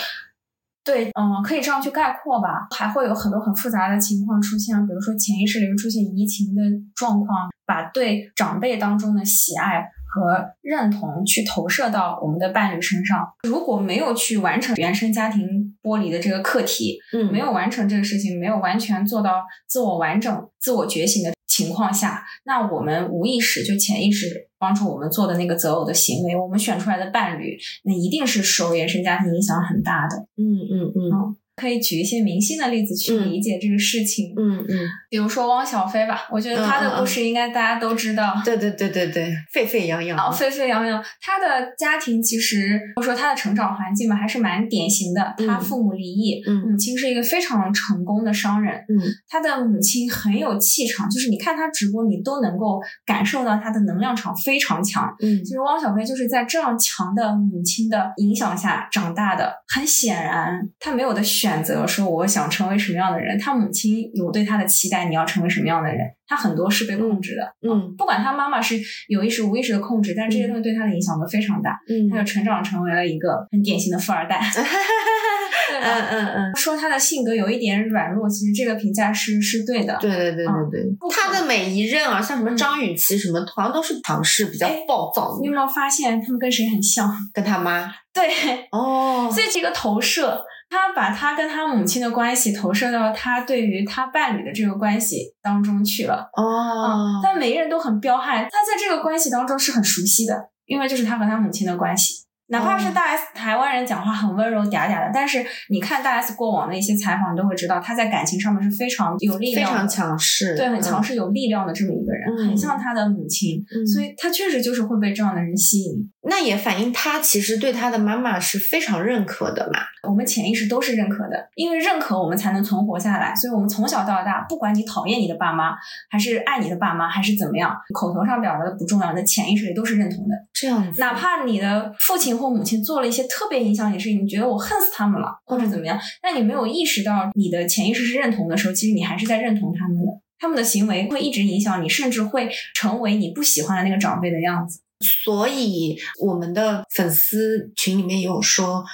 [0.85, 2.67] 对，嗯，可以这样去概括吧。
[2.77, 6.63] 还会有很多很复杂的情况出现，比如说潜意识里会出现移情的
[6.95, 13.27] 状况，把对长辈当中的喜爱和认同去投射到我们的伴侣身上。
[13.49, 24.27] 如果没有去完成原生家庭剥离的这个课题，嗯没有完成这个事情，没有完全做到自我完整、自我觉醒的情况下，那我们无意识就潜意识
[24.65, 30.17] 帮助我们做的那个择偶的行为，我们选出来的伴侣，那一定是受原生家庭影响很大的。
[30.39, 38.35] 嗯嗯嗯可以举一些明星的例子去嗯理解这个事情，嗯嗯，比如说汪小菲吧，我觉得他的故事应该大家都知道。
[38.45, 40.19] 对对对对对，沸沸扬扬。
[40.19, 45.35] 啊沸沸扬扬，他的家庭其实或者说他的成长环境嘛，还是蛮典型的。
[45.39, 55.15] 嗯他父母离异，嗯母亲是一个非常成功的商人，嗯他的母亲很有气场，就是你看他直播，你都能够感受到他的能量场非常强。
[55.21, 59.55] 嗯其实汪小菲就是在这样强的母亲的影响下长大的。
[59.69, 67.53] 很显然，他没有的选选择说我想成为什么样的人，他母亲有对他的期待，你要成为什么样的人，他很多是被控制的。
[67.69, 71.79] 嗯不管他妈妈是有意识无意识的控制，但这些东西对他的影响都非常大。
[71.89, 74.41] 嗯他就成长成为了一个很典型的富二代
[75.71, 76.09] 对嗯吧？
[76.11, 79.97] 嗯嗯，说他的性格有一点软弱，其实这个评价是是对的。
[80.01, 87.11] 对对对对对，不他的每一任啊，像什么张雨绮什么，好像都是强势、比较哎暴躁你有没有发现他们跟谁很像？
[87.33, 88.23] 跟他妈对，
[88.71, 96.29] 哦，所以这个投射，他把他跟他母亲的关系投射到他对于他伴侣的这个关系当中去了。
[96.37, 102.25] 哦，但每一个人都很彪悍，他在这个关系当中是很熟悉的，因为就是他和他母亲的关系。
[102.49, 111.15] 哪怕是大 S 台湾人讲话很温柔嗲嗲的，但是你看大 S 过往的一些采访，你都会知道他在感情上面是非常有力量非常，强势，对，很强势。
[111.15, 115.95] 势有力量的这么一个人，嗯很像他的母亲，嗯所以他确实就是会被这样的人吸引。
[116.29, 119.79] 那也反映他其实对他的妈妈是非常认可的嘛。
[120.07, 123.35] 我们潜意识都是认可的，因为认可我们才能存活下来。
[123.35, 125.75] 所以，我们从小到大，不管你讨厌你的爸妈，
[126.11, 130.35] 还是爱你的爸妈，还是怎么样，口头上表达的不重要，那潜意识里都是认同的。
[130.53, 140.13] 这样子，哪怕你的父亲或母亲做了一些特别影响你的事情，你觉得我恨死他们了，或者怎么样，但你没有意识到你的潜意识是认同的时候，其实你还是在认同他们的。
[140.37, 144.81] 他们的行为会一直影响你，甚至会成为你不喜欢的那个长辈的样子。
[145.25, 148.85] 所以我们的粉丝群里面有说，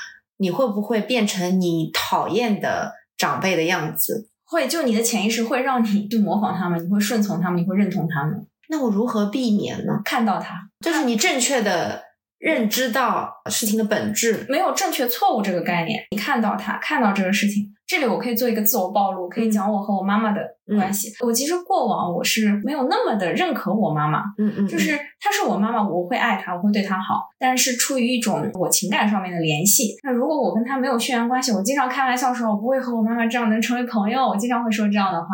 [0.40, 4.30] 你会不会变成你讨厌的长辈的样子？
[4.44, 10.00] 会，就你的潜意识会让你去模仿他们，你会顺从他们，你会认同他们，那我如何避免呢？
[10.04, 10.68] 看到他。
[10.80, 12.02] 就是你正确的
[12.38, 14.46] 认知到事情的本质。
[14.48, 20.40] 没有正确错误这个概念，你看到他，看到这个事情，这里我可以做一个自我暴露，可以讲我和我妈妈的
[20.76, 21.12] 关系。
[21.24, 29.96] 我其实过往我是没有那么的认可我妈妈，嗯嗯，就是她是我妈妈，我会爱她，我会对她好，但是出于一种我情感上面的联系。
[30.04, 35.28] 那如果我跟她没有血缘关系，我经常开玩笑说，我不会和我妈妈这样能成为朋友，我经常会说这样的话。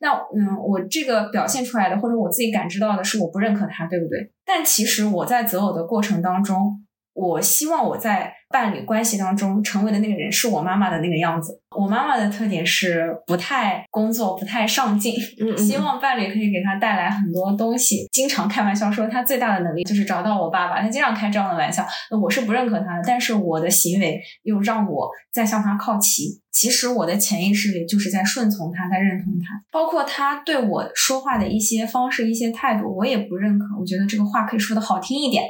[0.00, 4.30] 那嗯，我这个表现出来的，或者我自己感知到的是我不认可她，对不对？
[4.46, 6.82] 但其实我在择偶的过程当中，
[7.20, 11.60] 我希望我在伴侣关系当中成为的那个人是我妈妈的那个样子。
[11.76, 18.08] 我妈妈的特点是不太工作，不太上进，嗯嗯 希望伴侣可以给她带来很多东西。
[18.10, 20.80] 经常开玩笑说，她最大的能力就是找到我爸爸。
[20.80, 26.39] 她经常开这样的玩笑，那我是不认可她的，但是我的行为又让我在向她靠齐。
[26.52, 33.64] 其实我的潜意识里就是在顺从他，在认同他，包括他对我说话的一些方式、一些态度，我也不认可。
[33.78, 35.44] 我觉得这个话可以说的好听一点，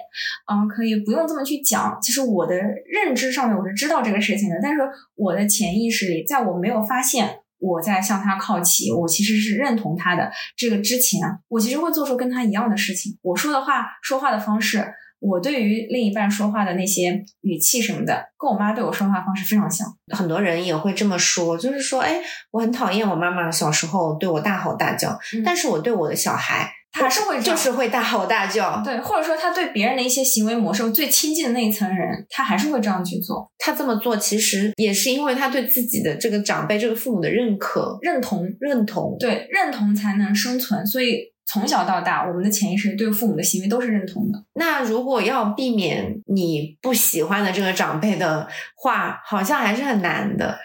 [0.52, 1.98] 嗯，可以不用这么去讲。
[2.02, 4.80] 其实我的认知上面我是知道这个事情的，但是
[5.14, 13.18] 我的潜意识里，在我没有发现我在向他靠齐，我其实是认同他的这个之前，我其实会做出跟他一样的事情。
[13.22, 19.86] 我说的话、说话的方式，我对于另一半说话的那些语气什么的，跟我妈对我说话方式非常像。
[20.16, 28.82] 很多人也会这么说，就是说，哎，我很讨厌我妈妈小时候对我大吼大叫，嗯但是我对我的小孩，他还是会这样就是会大吼大叫。
[28.82, 39.16] 对，或者说他对别人的一些行为模式，最亲近的那一层人，他还是会这样去做，他这么做其实也是因为他对自己的这个长辈、这个父母的认可、认同，认同。
[39.20, 40.86] 对，认同才能生存。
[40.86, 41.18] 所以
[41.52, 44.44] 从小到大，我们的潜意识对父母的行为都是认同的。
[44.54, 50.58] 那如果要避免你不喜欢的这个长辈的话，好像还是很难的。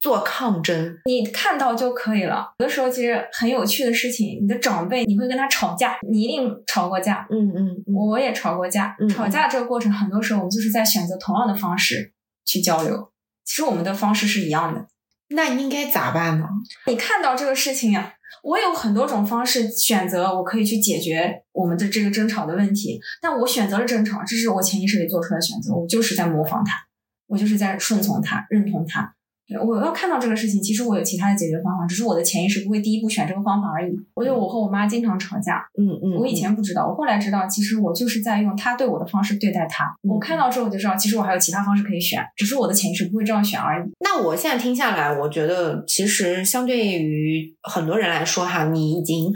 [0.00, 2.52] 做抗争，你看到就可以了。
[2.58, 8.94] 有的时候其实很有趣的事情，你的长辈你会跟他吵架，你一定吵过架，嗯嗯嗯，我也吵过架。
[9.00, 12.12] 嗯吵架这个过程，很多时候我们就是在选择同样的方式
[12.44, 13.12] 去交流。
[13.46, 14.86] 其实我们的方式是一样的。
[15.28, 16.44] 那应该咋办呢？
[16.86, 18.12] 你看到这个事情呀、
[18.44, 23.00] 我有很多种方式选择，我可以去解决我们的这个争吵的问题。
[23.22, 26.76] 但我选择了争吵，这是我潜意识里做出来的选择，我就是在模仿他，
[27.26, 29.14] 我就是在顺从他，认同他。
[29.46, 33.92] 对，我要看到这个事情，其实我有其他的解决方法，只是我的潜意识不会第一步选这个方法而已。
[34.14, 39.84] 我觉得我和我妈经常吵架，嗯嗯，我以前不知道，我后来知道，其实我就是在用他对我的方式对待他。
[40.02, 43.90] 嗯我看到之后我就知道，其实我还有其他方式可以选，只是我的潜意识不会这样选而已。
[44.00, 49.30] 那我现在听下来，我觉得其实相对于很多人来说，哈，你已经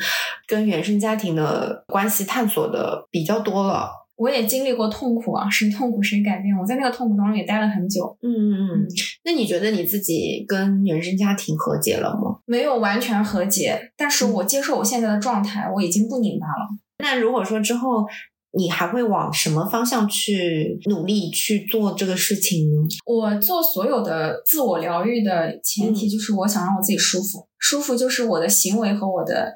[0.47, 3.91] 跟原生家庭的关系探索的比较多了。
[4.19, 6.55] 我也经历过痛苦啊，谁痛苦谁改变。
[6.57, 8.87] 我在那个痛苦当中也待了很久，嗯嗯嗯。
[9.25, 12.41] 那你觉得你自己跟原生家庭和解了吗？
[12.45, 16.67] 没有完全和解，但是我接受我现在的状态，我已经不拧巴了。
[16.99, 18.05] 那如果说之后
[18.53, 22.89] 你还会往什么方向去努力去做这个事情呢？
[23.07, 29.53] 我做所有的自我疗愈的前提就是我想让我自己舒服，舒服就是我的行为和我的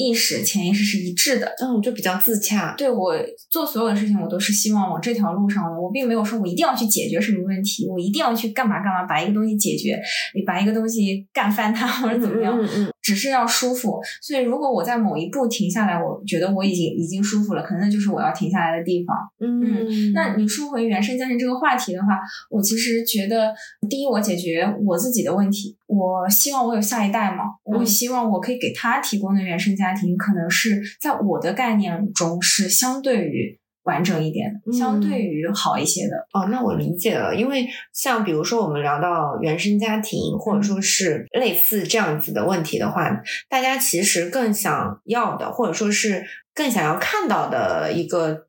[0.00, 1.46] 意识、潜意识是一致的。
[1.62, 2.74] 嗯，就比较自洽。
[2.78, 3.14] 对我
[3.50, 5.80] 做所有的事情，我都是希望往这条路上的。
[5.80, 10.00] 我并没有说我一定要去解决什么问题，我一定要去干嘛干嘛，把一个东西解决，
[10.34, 14.00] 你把一个东西干翻它或者怎么样，嗯嗯只是要舒服。
[14.22, 19.16] 所以，如果我在某一步停下来，我觉得我已经已经舒服了，可能那就是我要停下来的地方。
[19.40, 23.52] 嗯嗯，那你说回原生家庭这个话题的话，我其实觉得，
[23.88, 33.58] 第一，我解决我自己的问题，我希望我有下一代嘛，我嗯希望我可以给他提供的原生家庭，可能是在我的概念中是相对于
[33.90, 36.16] 完整一点相对于好一些的。
[36.32, 43.10] 哦，那我理解了，因为像比如说我们聊到原生家庭，或者说是类似这样子的问题的话，
[43.48, 46.24] 大家其实更想要的，或者说是
[46.54, 48.46] 更想要看到的一个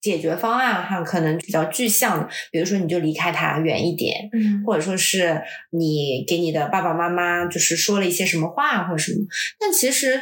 [0.00, 9.26] 解决方案哈，可能比较具象的，比如说你就离开他远一点，嗯或者说是你给你的爸爸妈妈就是说了一些什么话或者什么，
[9.58, 10.20] 但其实。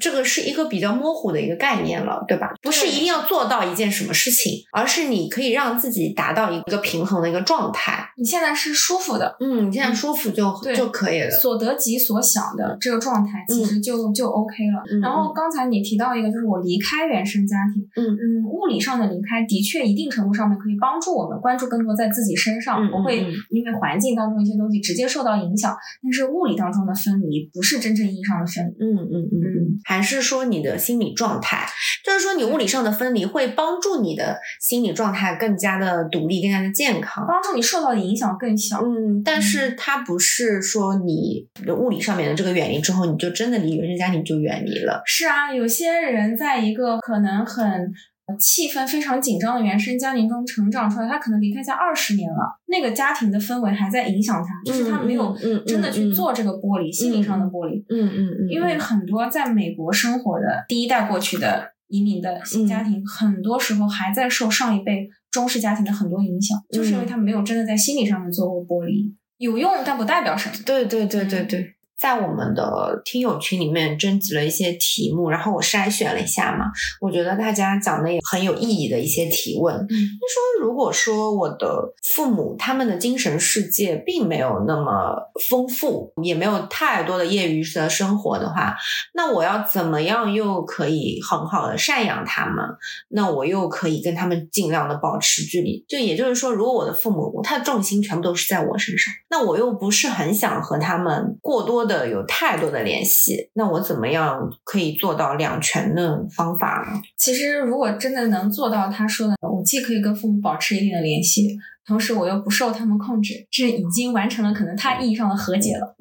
[0.00, 2.52] 这个是一个比较模糊的一个概念了，对吧？
[2.62, 8.08] 不是一定要做到一件什么事情，而是你可以让自己达到一个平衡的一个状态。
[8.16, 11.30] 你现在是舒服的，嗯，你现在舒服就、对就可以了。
[11.30, 14.82] 所得及所想的这个状态，其实就、就 OK 了。
[14.90, 25.76] 嗯然后刚才你提到一个，就是我离开原生家庭，嗯嗯，物理上的离开的确一定程度上面可以帮助我们关注更多在自己身上，嗯不会因为环境当中一些东西直接受到影响。
[26.02, 28.84] 但是物理当中的分离不是真正意义上的分离。
[28.84, 31.66] 嗯嗯嗯嗯，还是说你的心理状态，
[32.04, 37.24] 就是说你物理上的分离会帮助你的心理状态更加的独立、更加的健康。
[37.26, 38.80] 帮助你受到的影响更小。
[38.82, 45.02] 嗯，但是它不是说你的物理上面的这个远离之后，你就真的离原生家庭就远离了。
[45.06, 47.90] 是啊，有些人在一个可能很呃
[48.38, 57.76] 气氛非常紧张的原生家庭中成长出来，他可能离开家二十年了，那个家庭的氛围还在影响他，就是他没有真的去做这个剥离，心理上的剥离。
[57.88, 69.14] 嗯嗯嗯，因为很多在美国生活的第一代过去的移民的新家庭，很多时候还在受上一辈中式家庭的很多影响，就是因为他没有真的在心理上面做过剥离。
[69.38, 70.54] 有用，但不代表什么。
[70.64, 76.64] 对对对对对，在我们的听友群里面征集了一些题目，然后我筛选了一下嘛，
[77.00, 79.76] 我觉得大家讲的也很有意义的一些提问。
[79.76, 85.14] 嗯说，如果说我的父母他们的精神世界并没有那么
[85.48, 88.74] 丰富，也没有太多的业余的生活的话，
[89.14, 92.64] 那我要怎么样又可以很好的赡养他们？
[93.10, 95.84] 那我又可以跟他们尽量的保持距离。
[95.86, 107.00] 就也就是说，如果我的父母他的重心全部都是在我身上，那我又不是很想和他们过多的有太多的联系，那我怎么样可以做到两全的方法呢？
[107.16, 115.96] 其实，如果真的能做到他说的，我既可以跟父母保持一定的联系，同时我又不受他们控制，这已经完成了可能他意义上的和解了。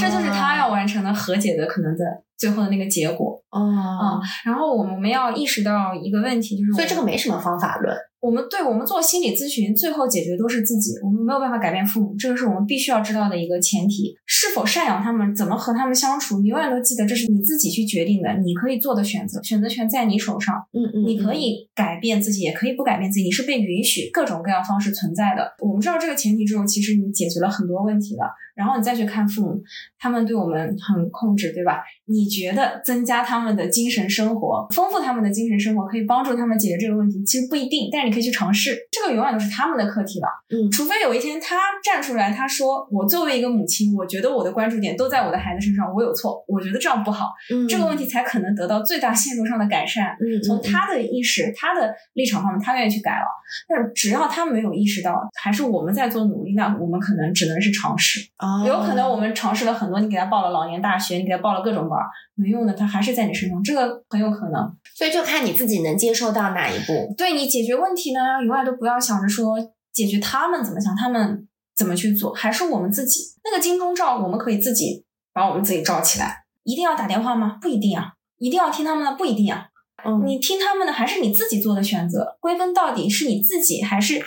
[0.00, 2.04] 这就是他要完成的和解的可能的
[2.36, 3.40] 最后的那个结果。
[3.50, 7.96] 哦，嗯然后我们要意识到一个问题，就是所以这个没什么方法论。
[8.20, 14.16] 我们对我们做心理咨询，最后解决都是自己，我们没有办法改变父母，这个是我们必须要知道的一个前提。
[14.24, 20.54] 是否赡养他们，怎么和他们相处，你永远都记得这是你自己去决定的，你可以做的选择，选择权在你手上。
[20.72, 25.52] 嗯嗯你可以改变自己，也可以不改变自己，你是被允许各种各样方式存在的。
[25.60, 28.34] 我们知道这个前提之后，其实你解决了很多问题了。
[28.56, 29.62] 然后你再去看父母，
[29.98, 31.82] 他们对我们很控制，对吧？
[32.06, 37.22] 你觉得增加他们的精神生活，丰富他们的精神生活，可以帮助他们解决这个问题？
[37.24, 38.76] 其实不一定，但是你可以去尝试。
[38.90, 40.26] 这个永远都是他们的课题了。
[40.48, 50.16] 嗯除非有一天他站出来，他说：“我作为一个母亲，我觉得我的关注点都在我的孩子身上，我有错，我觉得这样不好。”嗯这个问题才可能得到最大限度上的改善。
[50.20, 53.26] 嗯从他的意识、他的立场方面，他愿意去改了。
[53.68, 58.20] 但是只要他没有意识到，还是我们在做努力，那我们可能只能是尝试。
[58.46, 64.76] 哦有可能我们尝试了很多，你给他报了老年大学，你给他报了各种班儿，没用的，他还是在你身上，这个很有可能。
[64.94, 67.14] 所以就看你自己能接受到哪一步。
[67.16, 69.56] 对你解决问题呢，永远都不要想着说
[69.92, 76.44] 解决他们怎么想，他们怎么去做，还是我们自己那个金钟罩，我们可以自己把我们自己罩起来。
[76.64, 77.58] 一定要打电话吗？
[77.60, 78.12] 不一定啊。
[78.38, 79.14] 一定要听他们的？
[79.16, 79.66] 不一定啊。
[80.04, 82.36] 嗯你听他们的，还是你自己做的选择？
[82.38, 84.22] 归根到底是你自己，还是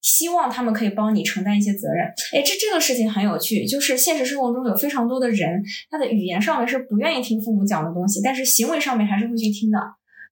[0.00, 2.06] 希望他们可以帮你承担一些责任？
[2.34, 9.78] 哎，这这个事情很有趣，就是现实生活中有非常多的人，他的语言上面是不愿意听父母讲的东西，但是行为上面还是会去听的。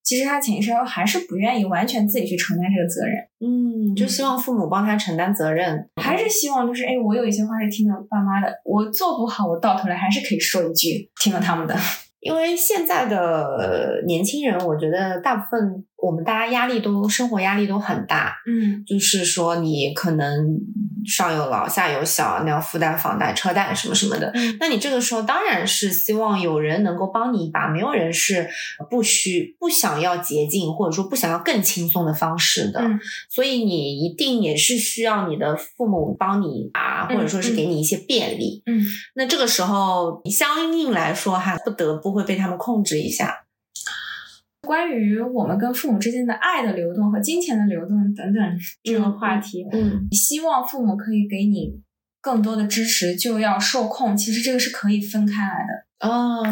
[0.02, 11.74] 其实他潜意识还是不愿意完全自己去承担这个责任，嗯，就希望父母帮他承担责任，还是希望就是哎，我有一些话是听了爸妈的，我做不好，我到头来还是可以说一句听了他们的。
[12.20, 13.18] 因为现在的
[13.56, 20.58] 呃年轻人，我觉得大部分我们大家压力都生活压力都很大，嗯就是说你可能
[21.06, 24.30] 上有老下有小，你要负担房贷、车贷什么什么的。
[24.34, 28.46] 嗯那你这个时候当然是希望有人能够帮你一把，没有人是
[28.90, 32.80] 不需不想要捷径或者说不想要更轻松的方式的。
[32.80, 33.00] 嗯
[33.30, 38.62] 所以你一定也是需要你的父母帮你一把，或者说是给你一些便利。
[38.66, 38.84] 嗯，
[39.14, 43.43] 那这个时候相应来说，哈不得不会被他们控制一下。
[44.64, 48.42] 关于我们跟父母之间的爱的流动和金钱的流动等等
[48.82, 50.08] 这个话题，嗯。
[50.10, 51.80] 你希望父母可以给你
[52.20, 54.16] 更多的支持，就要受控。
[54.16, 56.42] 其实这个是可以分开来的，哦，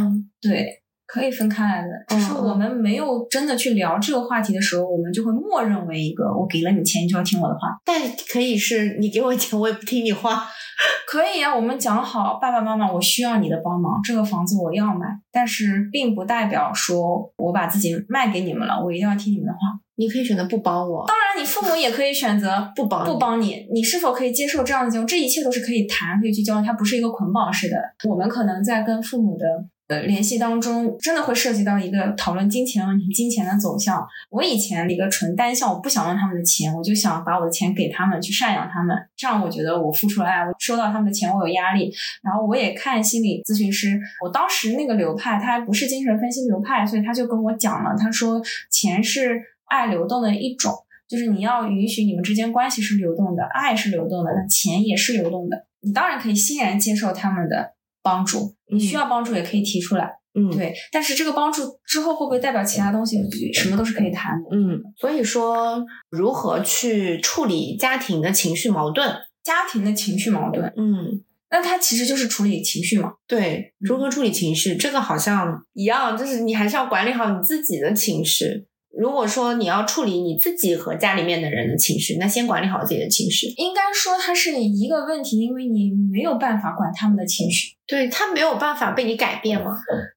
[0.41, 0.82] 对，
[1.13, 1.89] 可以分开来的。
[2.09, 7.61] 只是我们没有真的去聊这个话题的时候，我们就会默认为一个我给了你钱，你就要听我的话。
[7.85, 8.01] 但
[8.33, 10.43] 可以是你给我钱，我也不听你话。
[11.07, 19.59] 可以啊，我们讲好，爸爸妈妈，我需要你的帮忙，这个房子我要买，但是并不代表说我把自己卖给你们了，我一定要听你们的话。
[19.97, 25.07] 你可以选择不帮我，当然，你父母也可以选择不帮不帮你，你是否可以接受这样的结果？
[25.07, 27.77] 这一切都是可以谈、可以去交流，它不是一个捆绑式的。
[28.09, 29.45] 我们可能在跟父母的
[29.93, 34.03] 呃联系当中，真的会涉及到一个讨论金钱问题、金钱的走向。
[34.31, 38.97] 我以前一个纯单向，我不想问他们的钱，我就想把我的钱给他们，去赡养他们。
[39.15, 41.93] 这样我觉得我付出了爱，我收到他们的钱，我有压力。
[42.23, 48.41] 然后我也看心理咨询师，我当时那个流派他还不是精神分析流派，所以他就跟我讲了，他说
[48.71, 50.73] 钱是爱流动的一种。
[51.09, 55.67] 就是你要允许你们之间关系是流动的，爱是流动的，那钱也是流动的。
[55.83, 60.75] 你当然可以欣然接受他们的帮助，你需要帮助也可以提出来，嗯，对。
[60.91, 63.17] 但是这个帮助之后会不会代表其他东西？
[63.55, 64.57] 什么都是可以谈的。
[64.57, 69.15] 嗯，所以说如何去处理家庭的情绪矛盾？
[69.45, 73.13] 家庭的情绪矛盾，嗯，那它其实就是处理情绪嘛。
[73.27, 78.67] 对，如何处理情绪，这个好像一样，就是你还是要管理好你自己的情绪。
[78.97, 83.47] 如果说你要处理你自己和家里面的人的情绪，那先管理好自己的情绪。
[83.57, 87.77] 应该说它是一个问题，因为你没有办法管他们的情绪。
[87.87, 89.73] 对他没有办法被你改变嘛。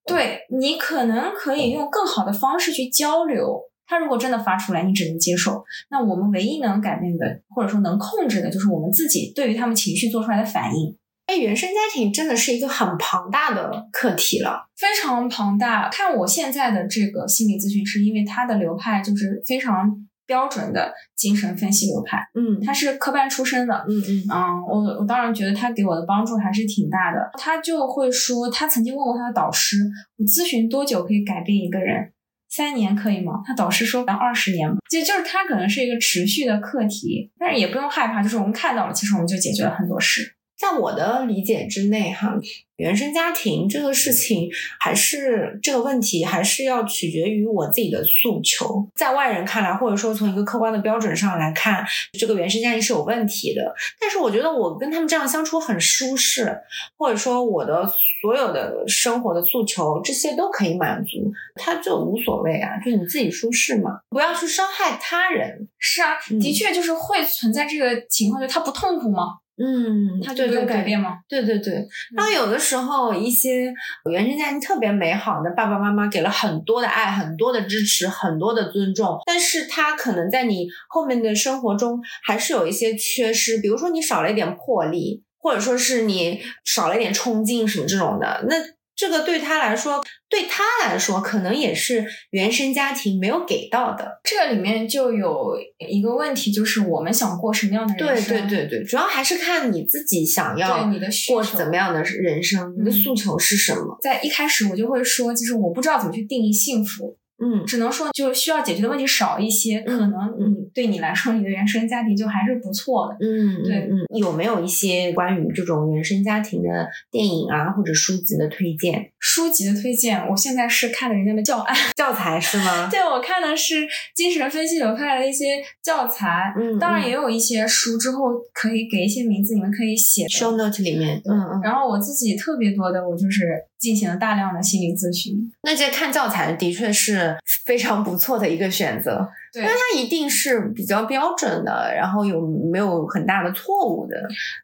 [0.05, 3.61] 对你可能可以用更好的方式去交流。
[3.88, 5.63] 他如果真的发出来，你只能接受。
[5.91, 10.97] 那我们唯一能改变的，或者说能控制的，就是我们自己对于他们情绪做出来的反应。
[11.28, 14.69] 哎，原生家庭真的是一个很庞大的课题了。
[14.78, 15.89] 非常庞大。
[15.89, 19.91] 看我现在的这个心理咨询师，因为他的流派就是非常
[20.28, 23.86] 标准的精神分析流派，嗯他是科班出身的。
[23.88, 27.32] 嗯嗯嗯，我我当然觉得他给我的帮助还是挺大的。
[27.39, 29.78] 他就会说，他曾经问过他的导师，
[30.17, 32.11] 我咨询多久可以改变一个人？
[32.47, 33.41] 三年可以吗？
[33.45, 40.36] 他导师说二十年吧，就就是他可能是一个持续的课题，但是也不用害怕，就是我们看到了，其实我们就解决了很多事。
[40.58, 42.34] 在我的理解之内，哈，
[42.78, 44.49] 原生家庭这个事情，
[44.80, 48.89] 还是这个问题，还是要取决于我自己的诉求。
[48.95, 51.86] 在外人看来，或者说从一个客观的标准上来看，
[52.18, 53.76] 这个原生家庭是有问题的。
[53.99, 56.58] 但是我觉得我跟他们这样相处很舒适，
[56.97, 57.86] 或者说我的
[58.22, 65.68] 所有的生活的诉求，这些都可以满足，他就无所谓啊，就你自己舒适嘛，不要去伤害他人。
[65.78, 69.39] 是啊，嗯的确就是会存在这个情况，就他不痛苦吗？
[69.58, 71.20] 嗯，他就不用对对对改变吗？
[71.30, 71.74] 对对对，
[72.16, 73.74] 然后有的时候一些
[74.12, 88.56] 原生家庭特别美好的爸爸妈妈给了很多的爱、很多的支持、很多的尊重，但是他可能在你后面的生活中还是有一些缺失，比如说你少了一点魄力，或者说是你少了一点冲劲什么这种的，那。
[88.95, 94.21] 这个对他来说，对他来说，可能也是原生家庭没有给到的。
[94.23, 95.57] 这里面就有
[95.89, 98.47] 一个问题，就是我们想过什么样的人生？
[98.47, 103.97] 对对对，主要还是看你自己想要对你的过求怎么样的人生，你的嗯诉求是什么。
[104.01, 113.15] 在一开始我就会说，就是我不知道怎么去定义幸福，嗯只能说就需要解决的问题少一些，可能嗯你对你来说，你的原生家庭就还是不错的。
[113.19, 119.11] 嗯，对嗯，嗯有没有一些关于这种原生家庭的电影啊或者书籍的推荐？
[119.19, 122.88] 书籍的推荐，我现在是看的人家的教案， 教材是吗？
[122.91, 125.45] 对我看的是精神分析流派的一些
[125.83, 130.29] 教材，嗯，当然嗯也有一些书，之后可以给一些名字，你们可以写的。
[130.29, 133.43] show note 里面，嗯嗯，然后我自己特别多的，我就是
[133.78, 135.51] 进行了大量的心理咨询。
[135.63, 139.64] 那这看教材的确是非常不错的一个选择，对。
[139.64, 142.39] 因为它一定是比较标准的，然后有
[142.72, 144.16] 没有很大的错误的，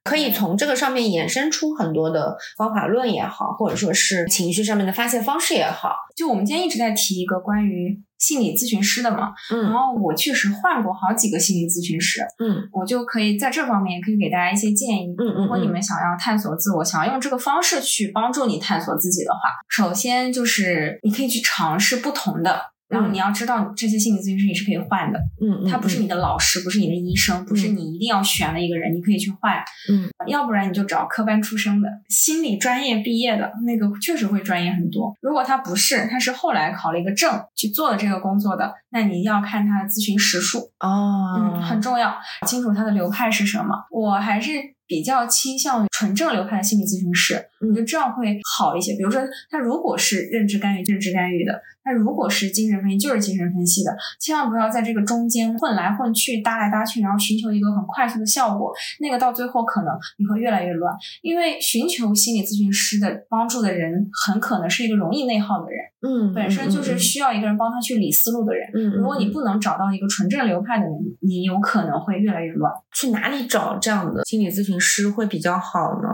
[0.04, 9.74] 可以从这个上面衍生出很多的方法论也好，或者说是情绪上面的发泄方式也好，就我们今天一直在提一个关于心理咨询师的嘛，嗯然嗯。
[9.74, 12.70] 后我确实换过好几个心理咨询师，嗯。
[12.72, 15.14] 我就可以在这方面可以给大家一些建议。
[15.18, 15.44] 嗯嗯。
[15.44, 15.82] 如果你们。
[15.82, 22.62] 想要探索自我，想要用这个方式去帮助你探索自己的话，首先就是你可以去尝试不同的
[22.92, 29.56] 然后你要知道，这些心理咨询师你是可以换的，嗯，他不是你的老师，不是你的医生，不是你一定要选的一个人，你可以去换。
[29.90, 35.16] 嗯，要不然你就找科班出身的心理专业毕业的那个，确实会专业很多。
[35.22, 42.14] 如果他不是，他是后来考了一个证去做的这个工作的，那你要看他的咨询时数哦，嗯，很重要，
[42.46, 43.76] 清楚他的流派是什么。
[43.90, 44.52] 我还是。
[44.92, 48.94] 比较倾向于纯正流派的心理咨询师，我觉得这样会好一些。
[48.94, 51.54] 比如说，他如果是认知干预，认知干预的；
[51.84, 53.92] 他如果是精神分析，就是精神分析的。
[54.20, 58.74] 千万不要在这个中间混来混去、搭来搭去，然后寻求一个很快速的效果。
[59.00, 65.80] 那个到最后可能你会越来越乱，因为寻求心理咨询师的帮助的人，很可能是一个容易内耗的人。
[66.04, 68.68] 嗯，本身就是需要一个人帮他去理思路的人。
[68.74, 72.72] 嗯，如果你不能找到一个纯正流派的人，你有可能会越来越乱。
[72.94, 76.10] 去哪里找这样的心理咨询师会比较好呢？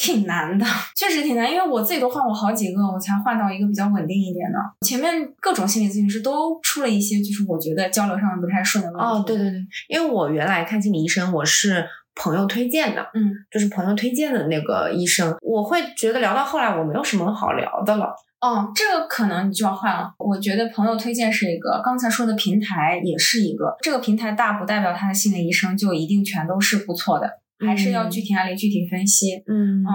[0.00, 0.64] 挺难的，
[0.96, 4.58] 确实挺难，因为我自己都换过好几个，我才换到一个比较稳定一点的。
[4.80, 9.04] 前面各种心理咨询师都出了一些，就是我觉得交流上面不太顺的问题。
[9.04, 9.58] 哦，对对对，
[9.90, 11.84] 因为我原来看心理医生，我是
[12.14, 18.06] 朋友推荐的，嗯，就是朋友推荐的那个医生，我会觉得聊到后来我没有什么好聊的了。
[18.40, 20.14] 哦，这个可能你就要换了。
[20.16, 23.76] 我觉得朋友推荐是一个，刚才说的平台也是一个。
[23.82, 27.30] 这个平台大不代表他的心理医生就一定全都是不错的。
[27.66, 29.80] 还是要具体案例具体分析，嗯。
[29.80, 29.86] 嗯，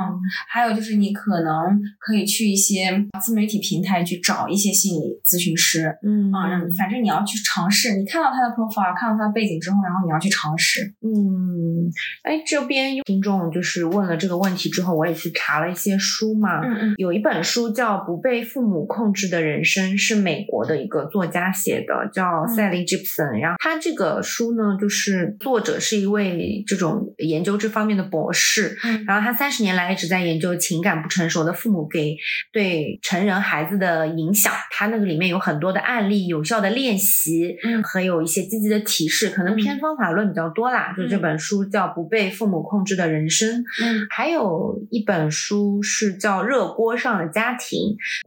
[0.50, 1.54] 还有就是你可能
[2.00, 2.90] 可以去一些
[3.22, 11.90] 自媒体平台去找一些心理咨询师，嗯啊，反正你要去尝试，你看到他的 profile，看到他的背景之后，然后你要去尝试，嗯，
[12.24, 27.55] 哎，这边听众就是问了这个问题之后，我也去查了一些书嘛，嗯嗯，有一本书叫《不被父母控制的人生》，是美国的一个作家写的，叫塞利·吉普森，然后他这个书呢，就是作者是一位这种研究。
[27.58, 28.78] 这方面的博士，
[29.08, 32.18] 然后他三十年来一直在研究情感不成熟的父母给
[32.52, 34.52] 对成人孩子的影响。
[34.72, 40.94] 他那个里面有很多的案例、有效的练习，嗯，和有一些积极的提示，可能偏方法论比较多啦。
[40.98, 47.80] 就这本书叫《不被父母控制的人生》，嗯，还有一本书是叫《热锅上的家庭》，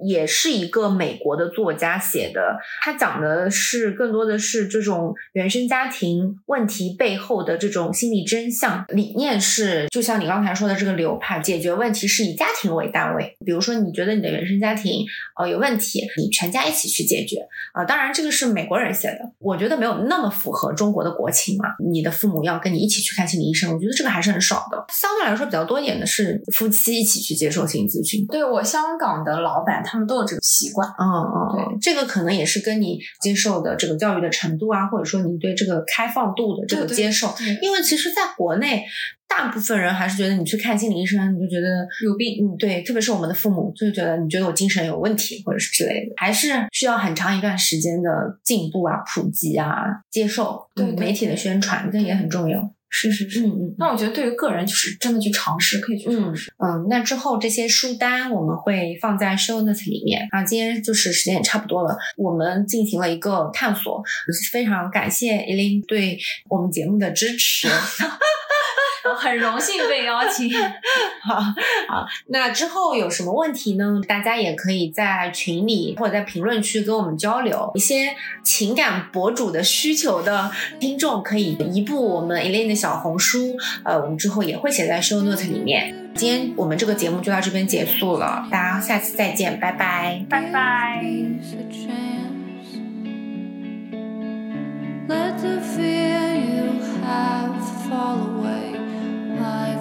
[0.06, 2.58] 也是一个美国的作家写的。
[2.82, 9.14] 他讲的是更多的是这种原生家庭问题背后的这种心理真相理。
[9.18, 13.36] 念是就像你刚才说的这个流派，解决问题是以家庭为单位。
[13.44, 15.04] 比如说，你觉得你的原生家庭
[15.38, 17.36] 呃有问题，你全家一起去解决
[17.74, 17.84] 啊。
[17.84, 21.64] 当然，这个是美国人写的，我觉得没有那么符合中国的国情嘛。
[21.90, 24.82] 你的父母要跟你一起去看心理医生，我觉得这个还是很少的。
[24.88, 28.26] 相对来说比较多一点的是夫妻一起去接受心理咨询。
[28.28, 30.88] 对我香港的老板，他们都有这个习惯。
[30.98, 38.84] 嗯嗯，对，这个可能也是跟你接受的这个教育的程度啊，或者说你对这个开放度的这个接受，因为其实在国内。
[39.28, 42.44] 大部分人还是觉得你去看心理医生，你就觉得有病。
[42.44, 48.10] 嗯，对，特别是我们的父母，就觉得你觉得我精神有问题，或者是之类的，还是需要很长一段时间的
[48.42, 52.72] 进步啊、普及啊、接受对媒体的宣传，这也很重要。
[52.90, 53.74] 是是是，嗯嗯。
[53.76, 56.50] 那我觉得对于个人，就是真的去尝试，可以去尝试。
[56.56, 60.26] 嗯，那之后这些书单我们会放在 show notes 里面。
[60.30, 64.02] 啊，今天就是时间也差不多了，我们进行了一个探索，
[64.50, 66.18] 非常感谢 Elin 对
[66.48, 67.68] 我们节目的支持。
[69.16, 70.50] 很荣幸被邀请，
[71.22, 71.36] 好，
[71.88, 74.00] 好，那之后有什么问题呢？
[74.06, 77.70] 大家也可以在群里或者在评论区跟我们交流。
[77.74, 85.94] 一些情感博主的需求的听众可以移步我们 Elaine 的小红书，呃，我们之后也会写在 show note 里面。
[86.14, 91.04] 今天我们这个节目就到这边结束了，大家下次再见，拜拜，拜拜。
[95.08, 97.56] Let the fear you have
[97.88, 98.67] fall away.
[99.38, 99.77] my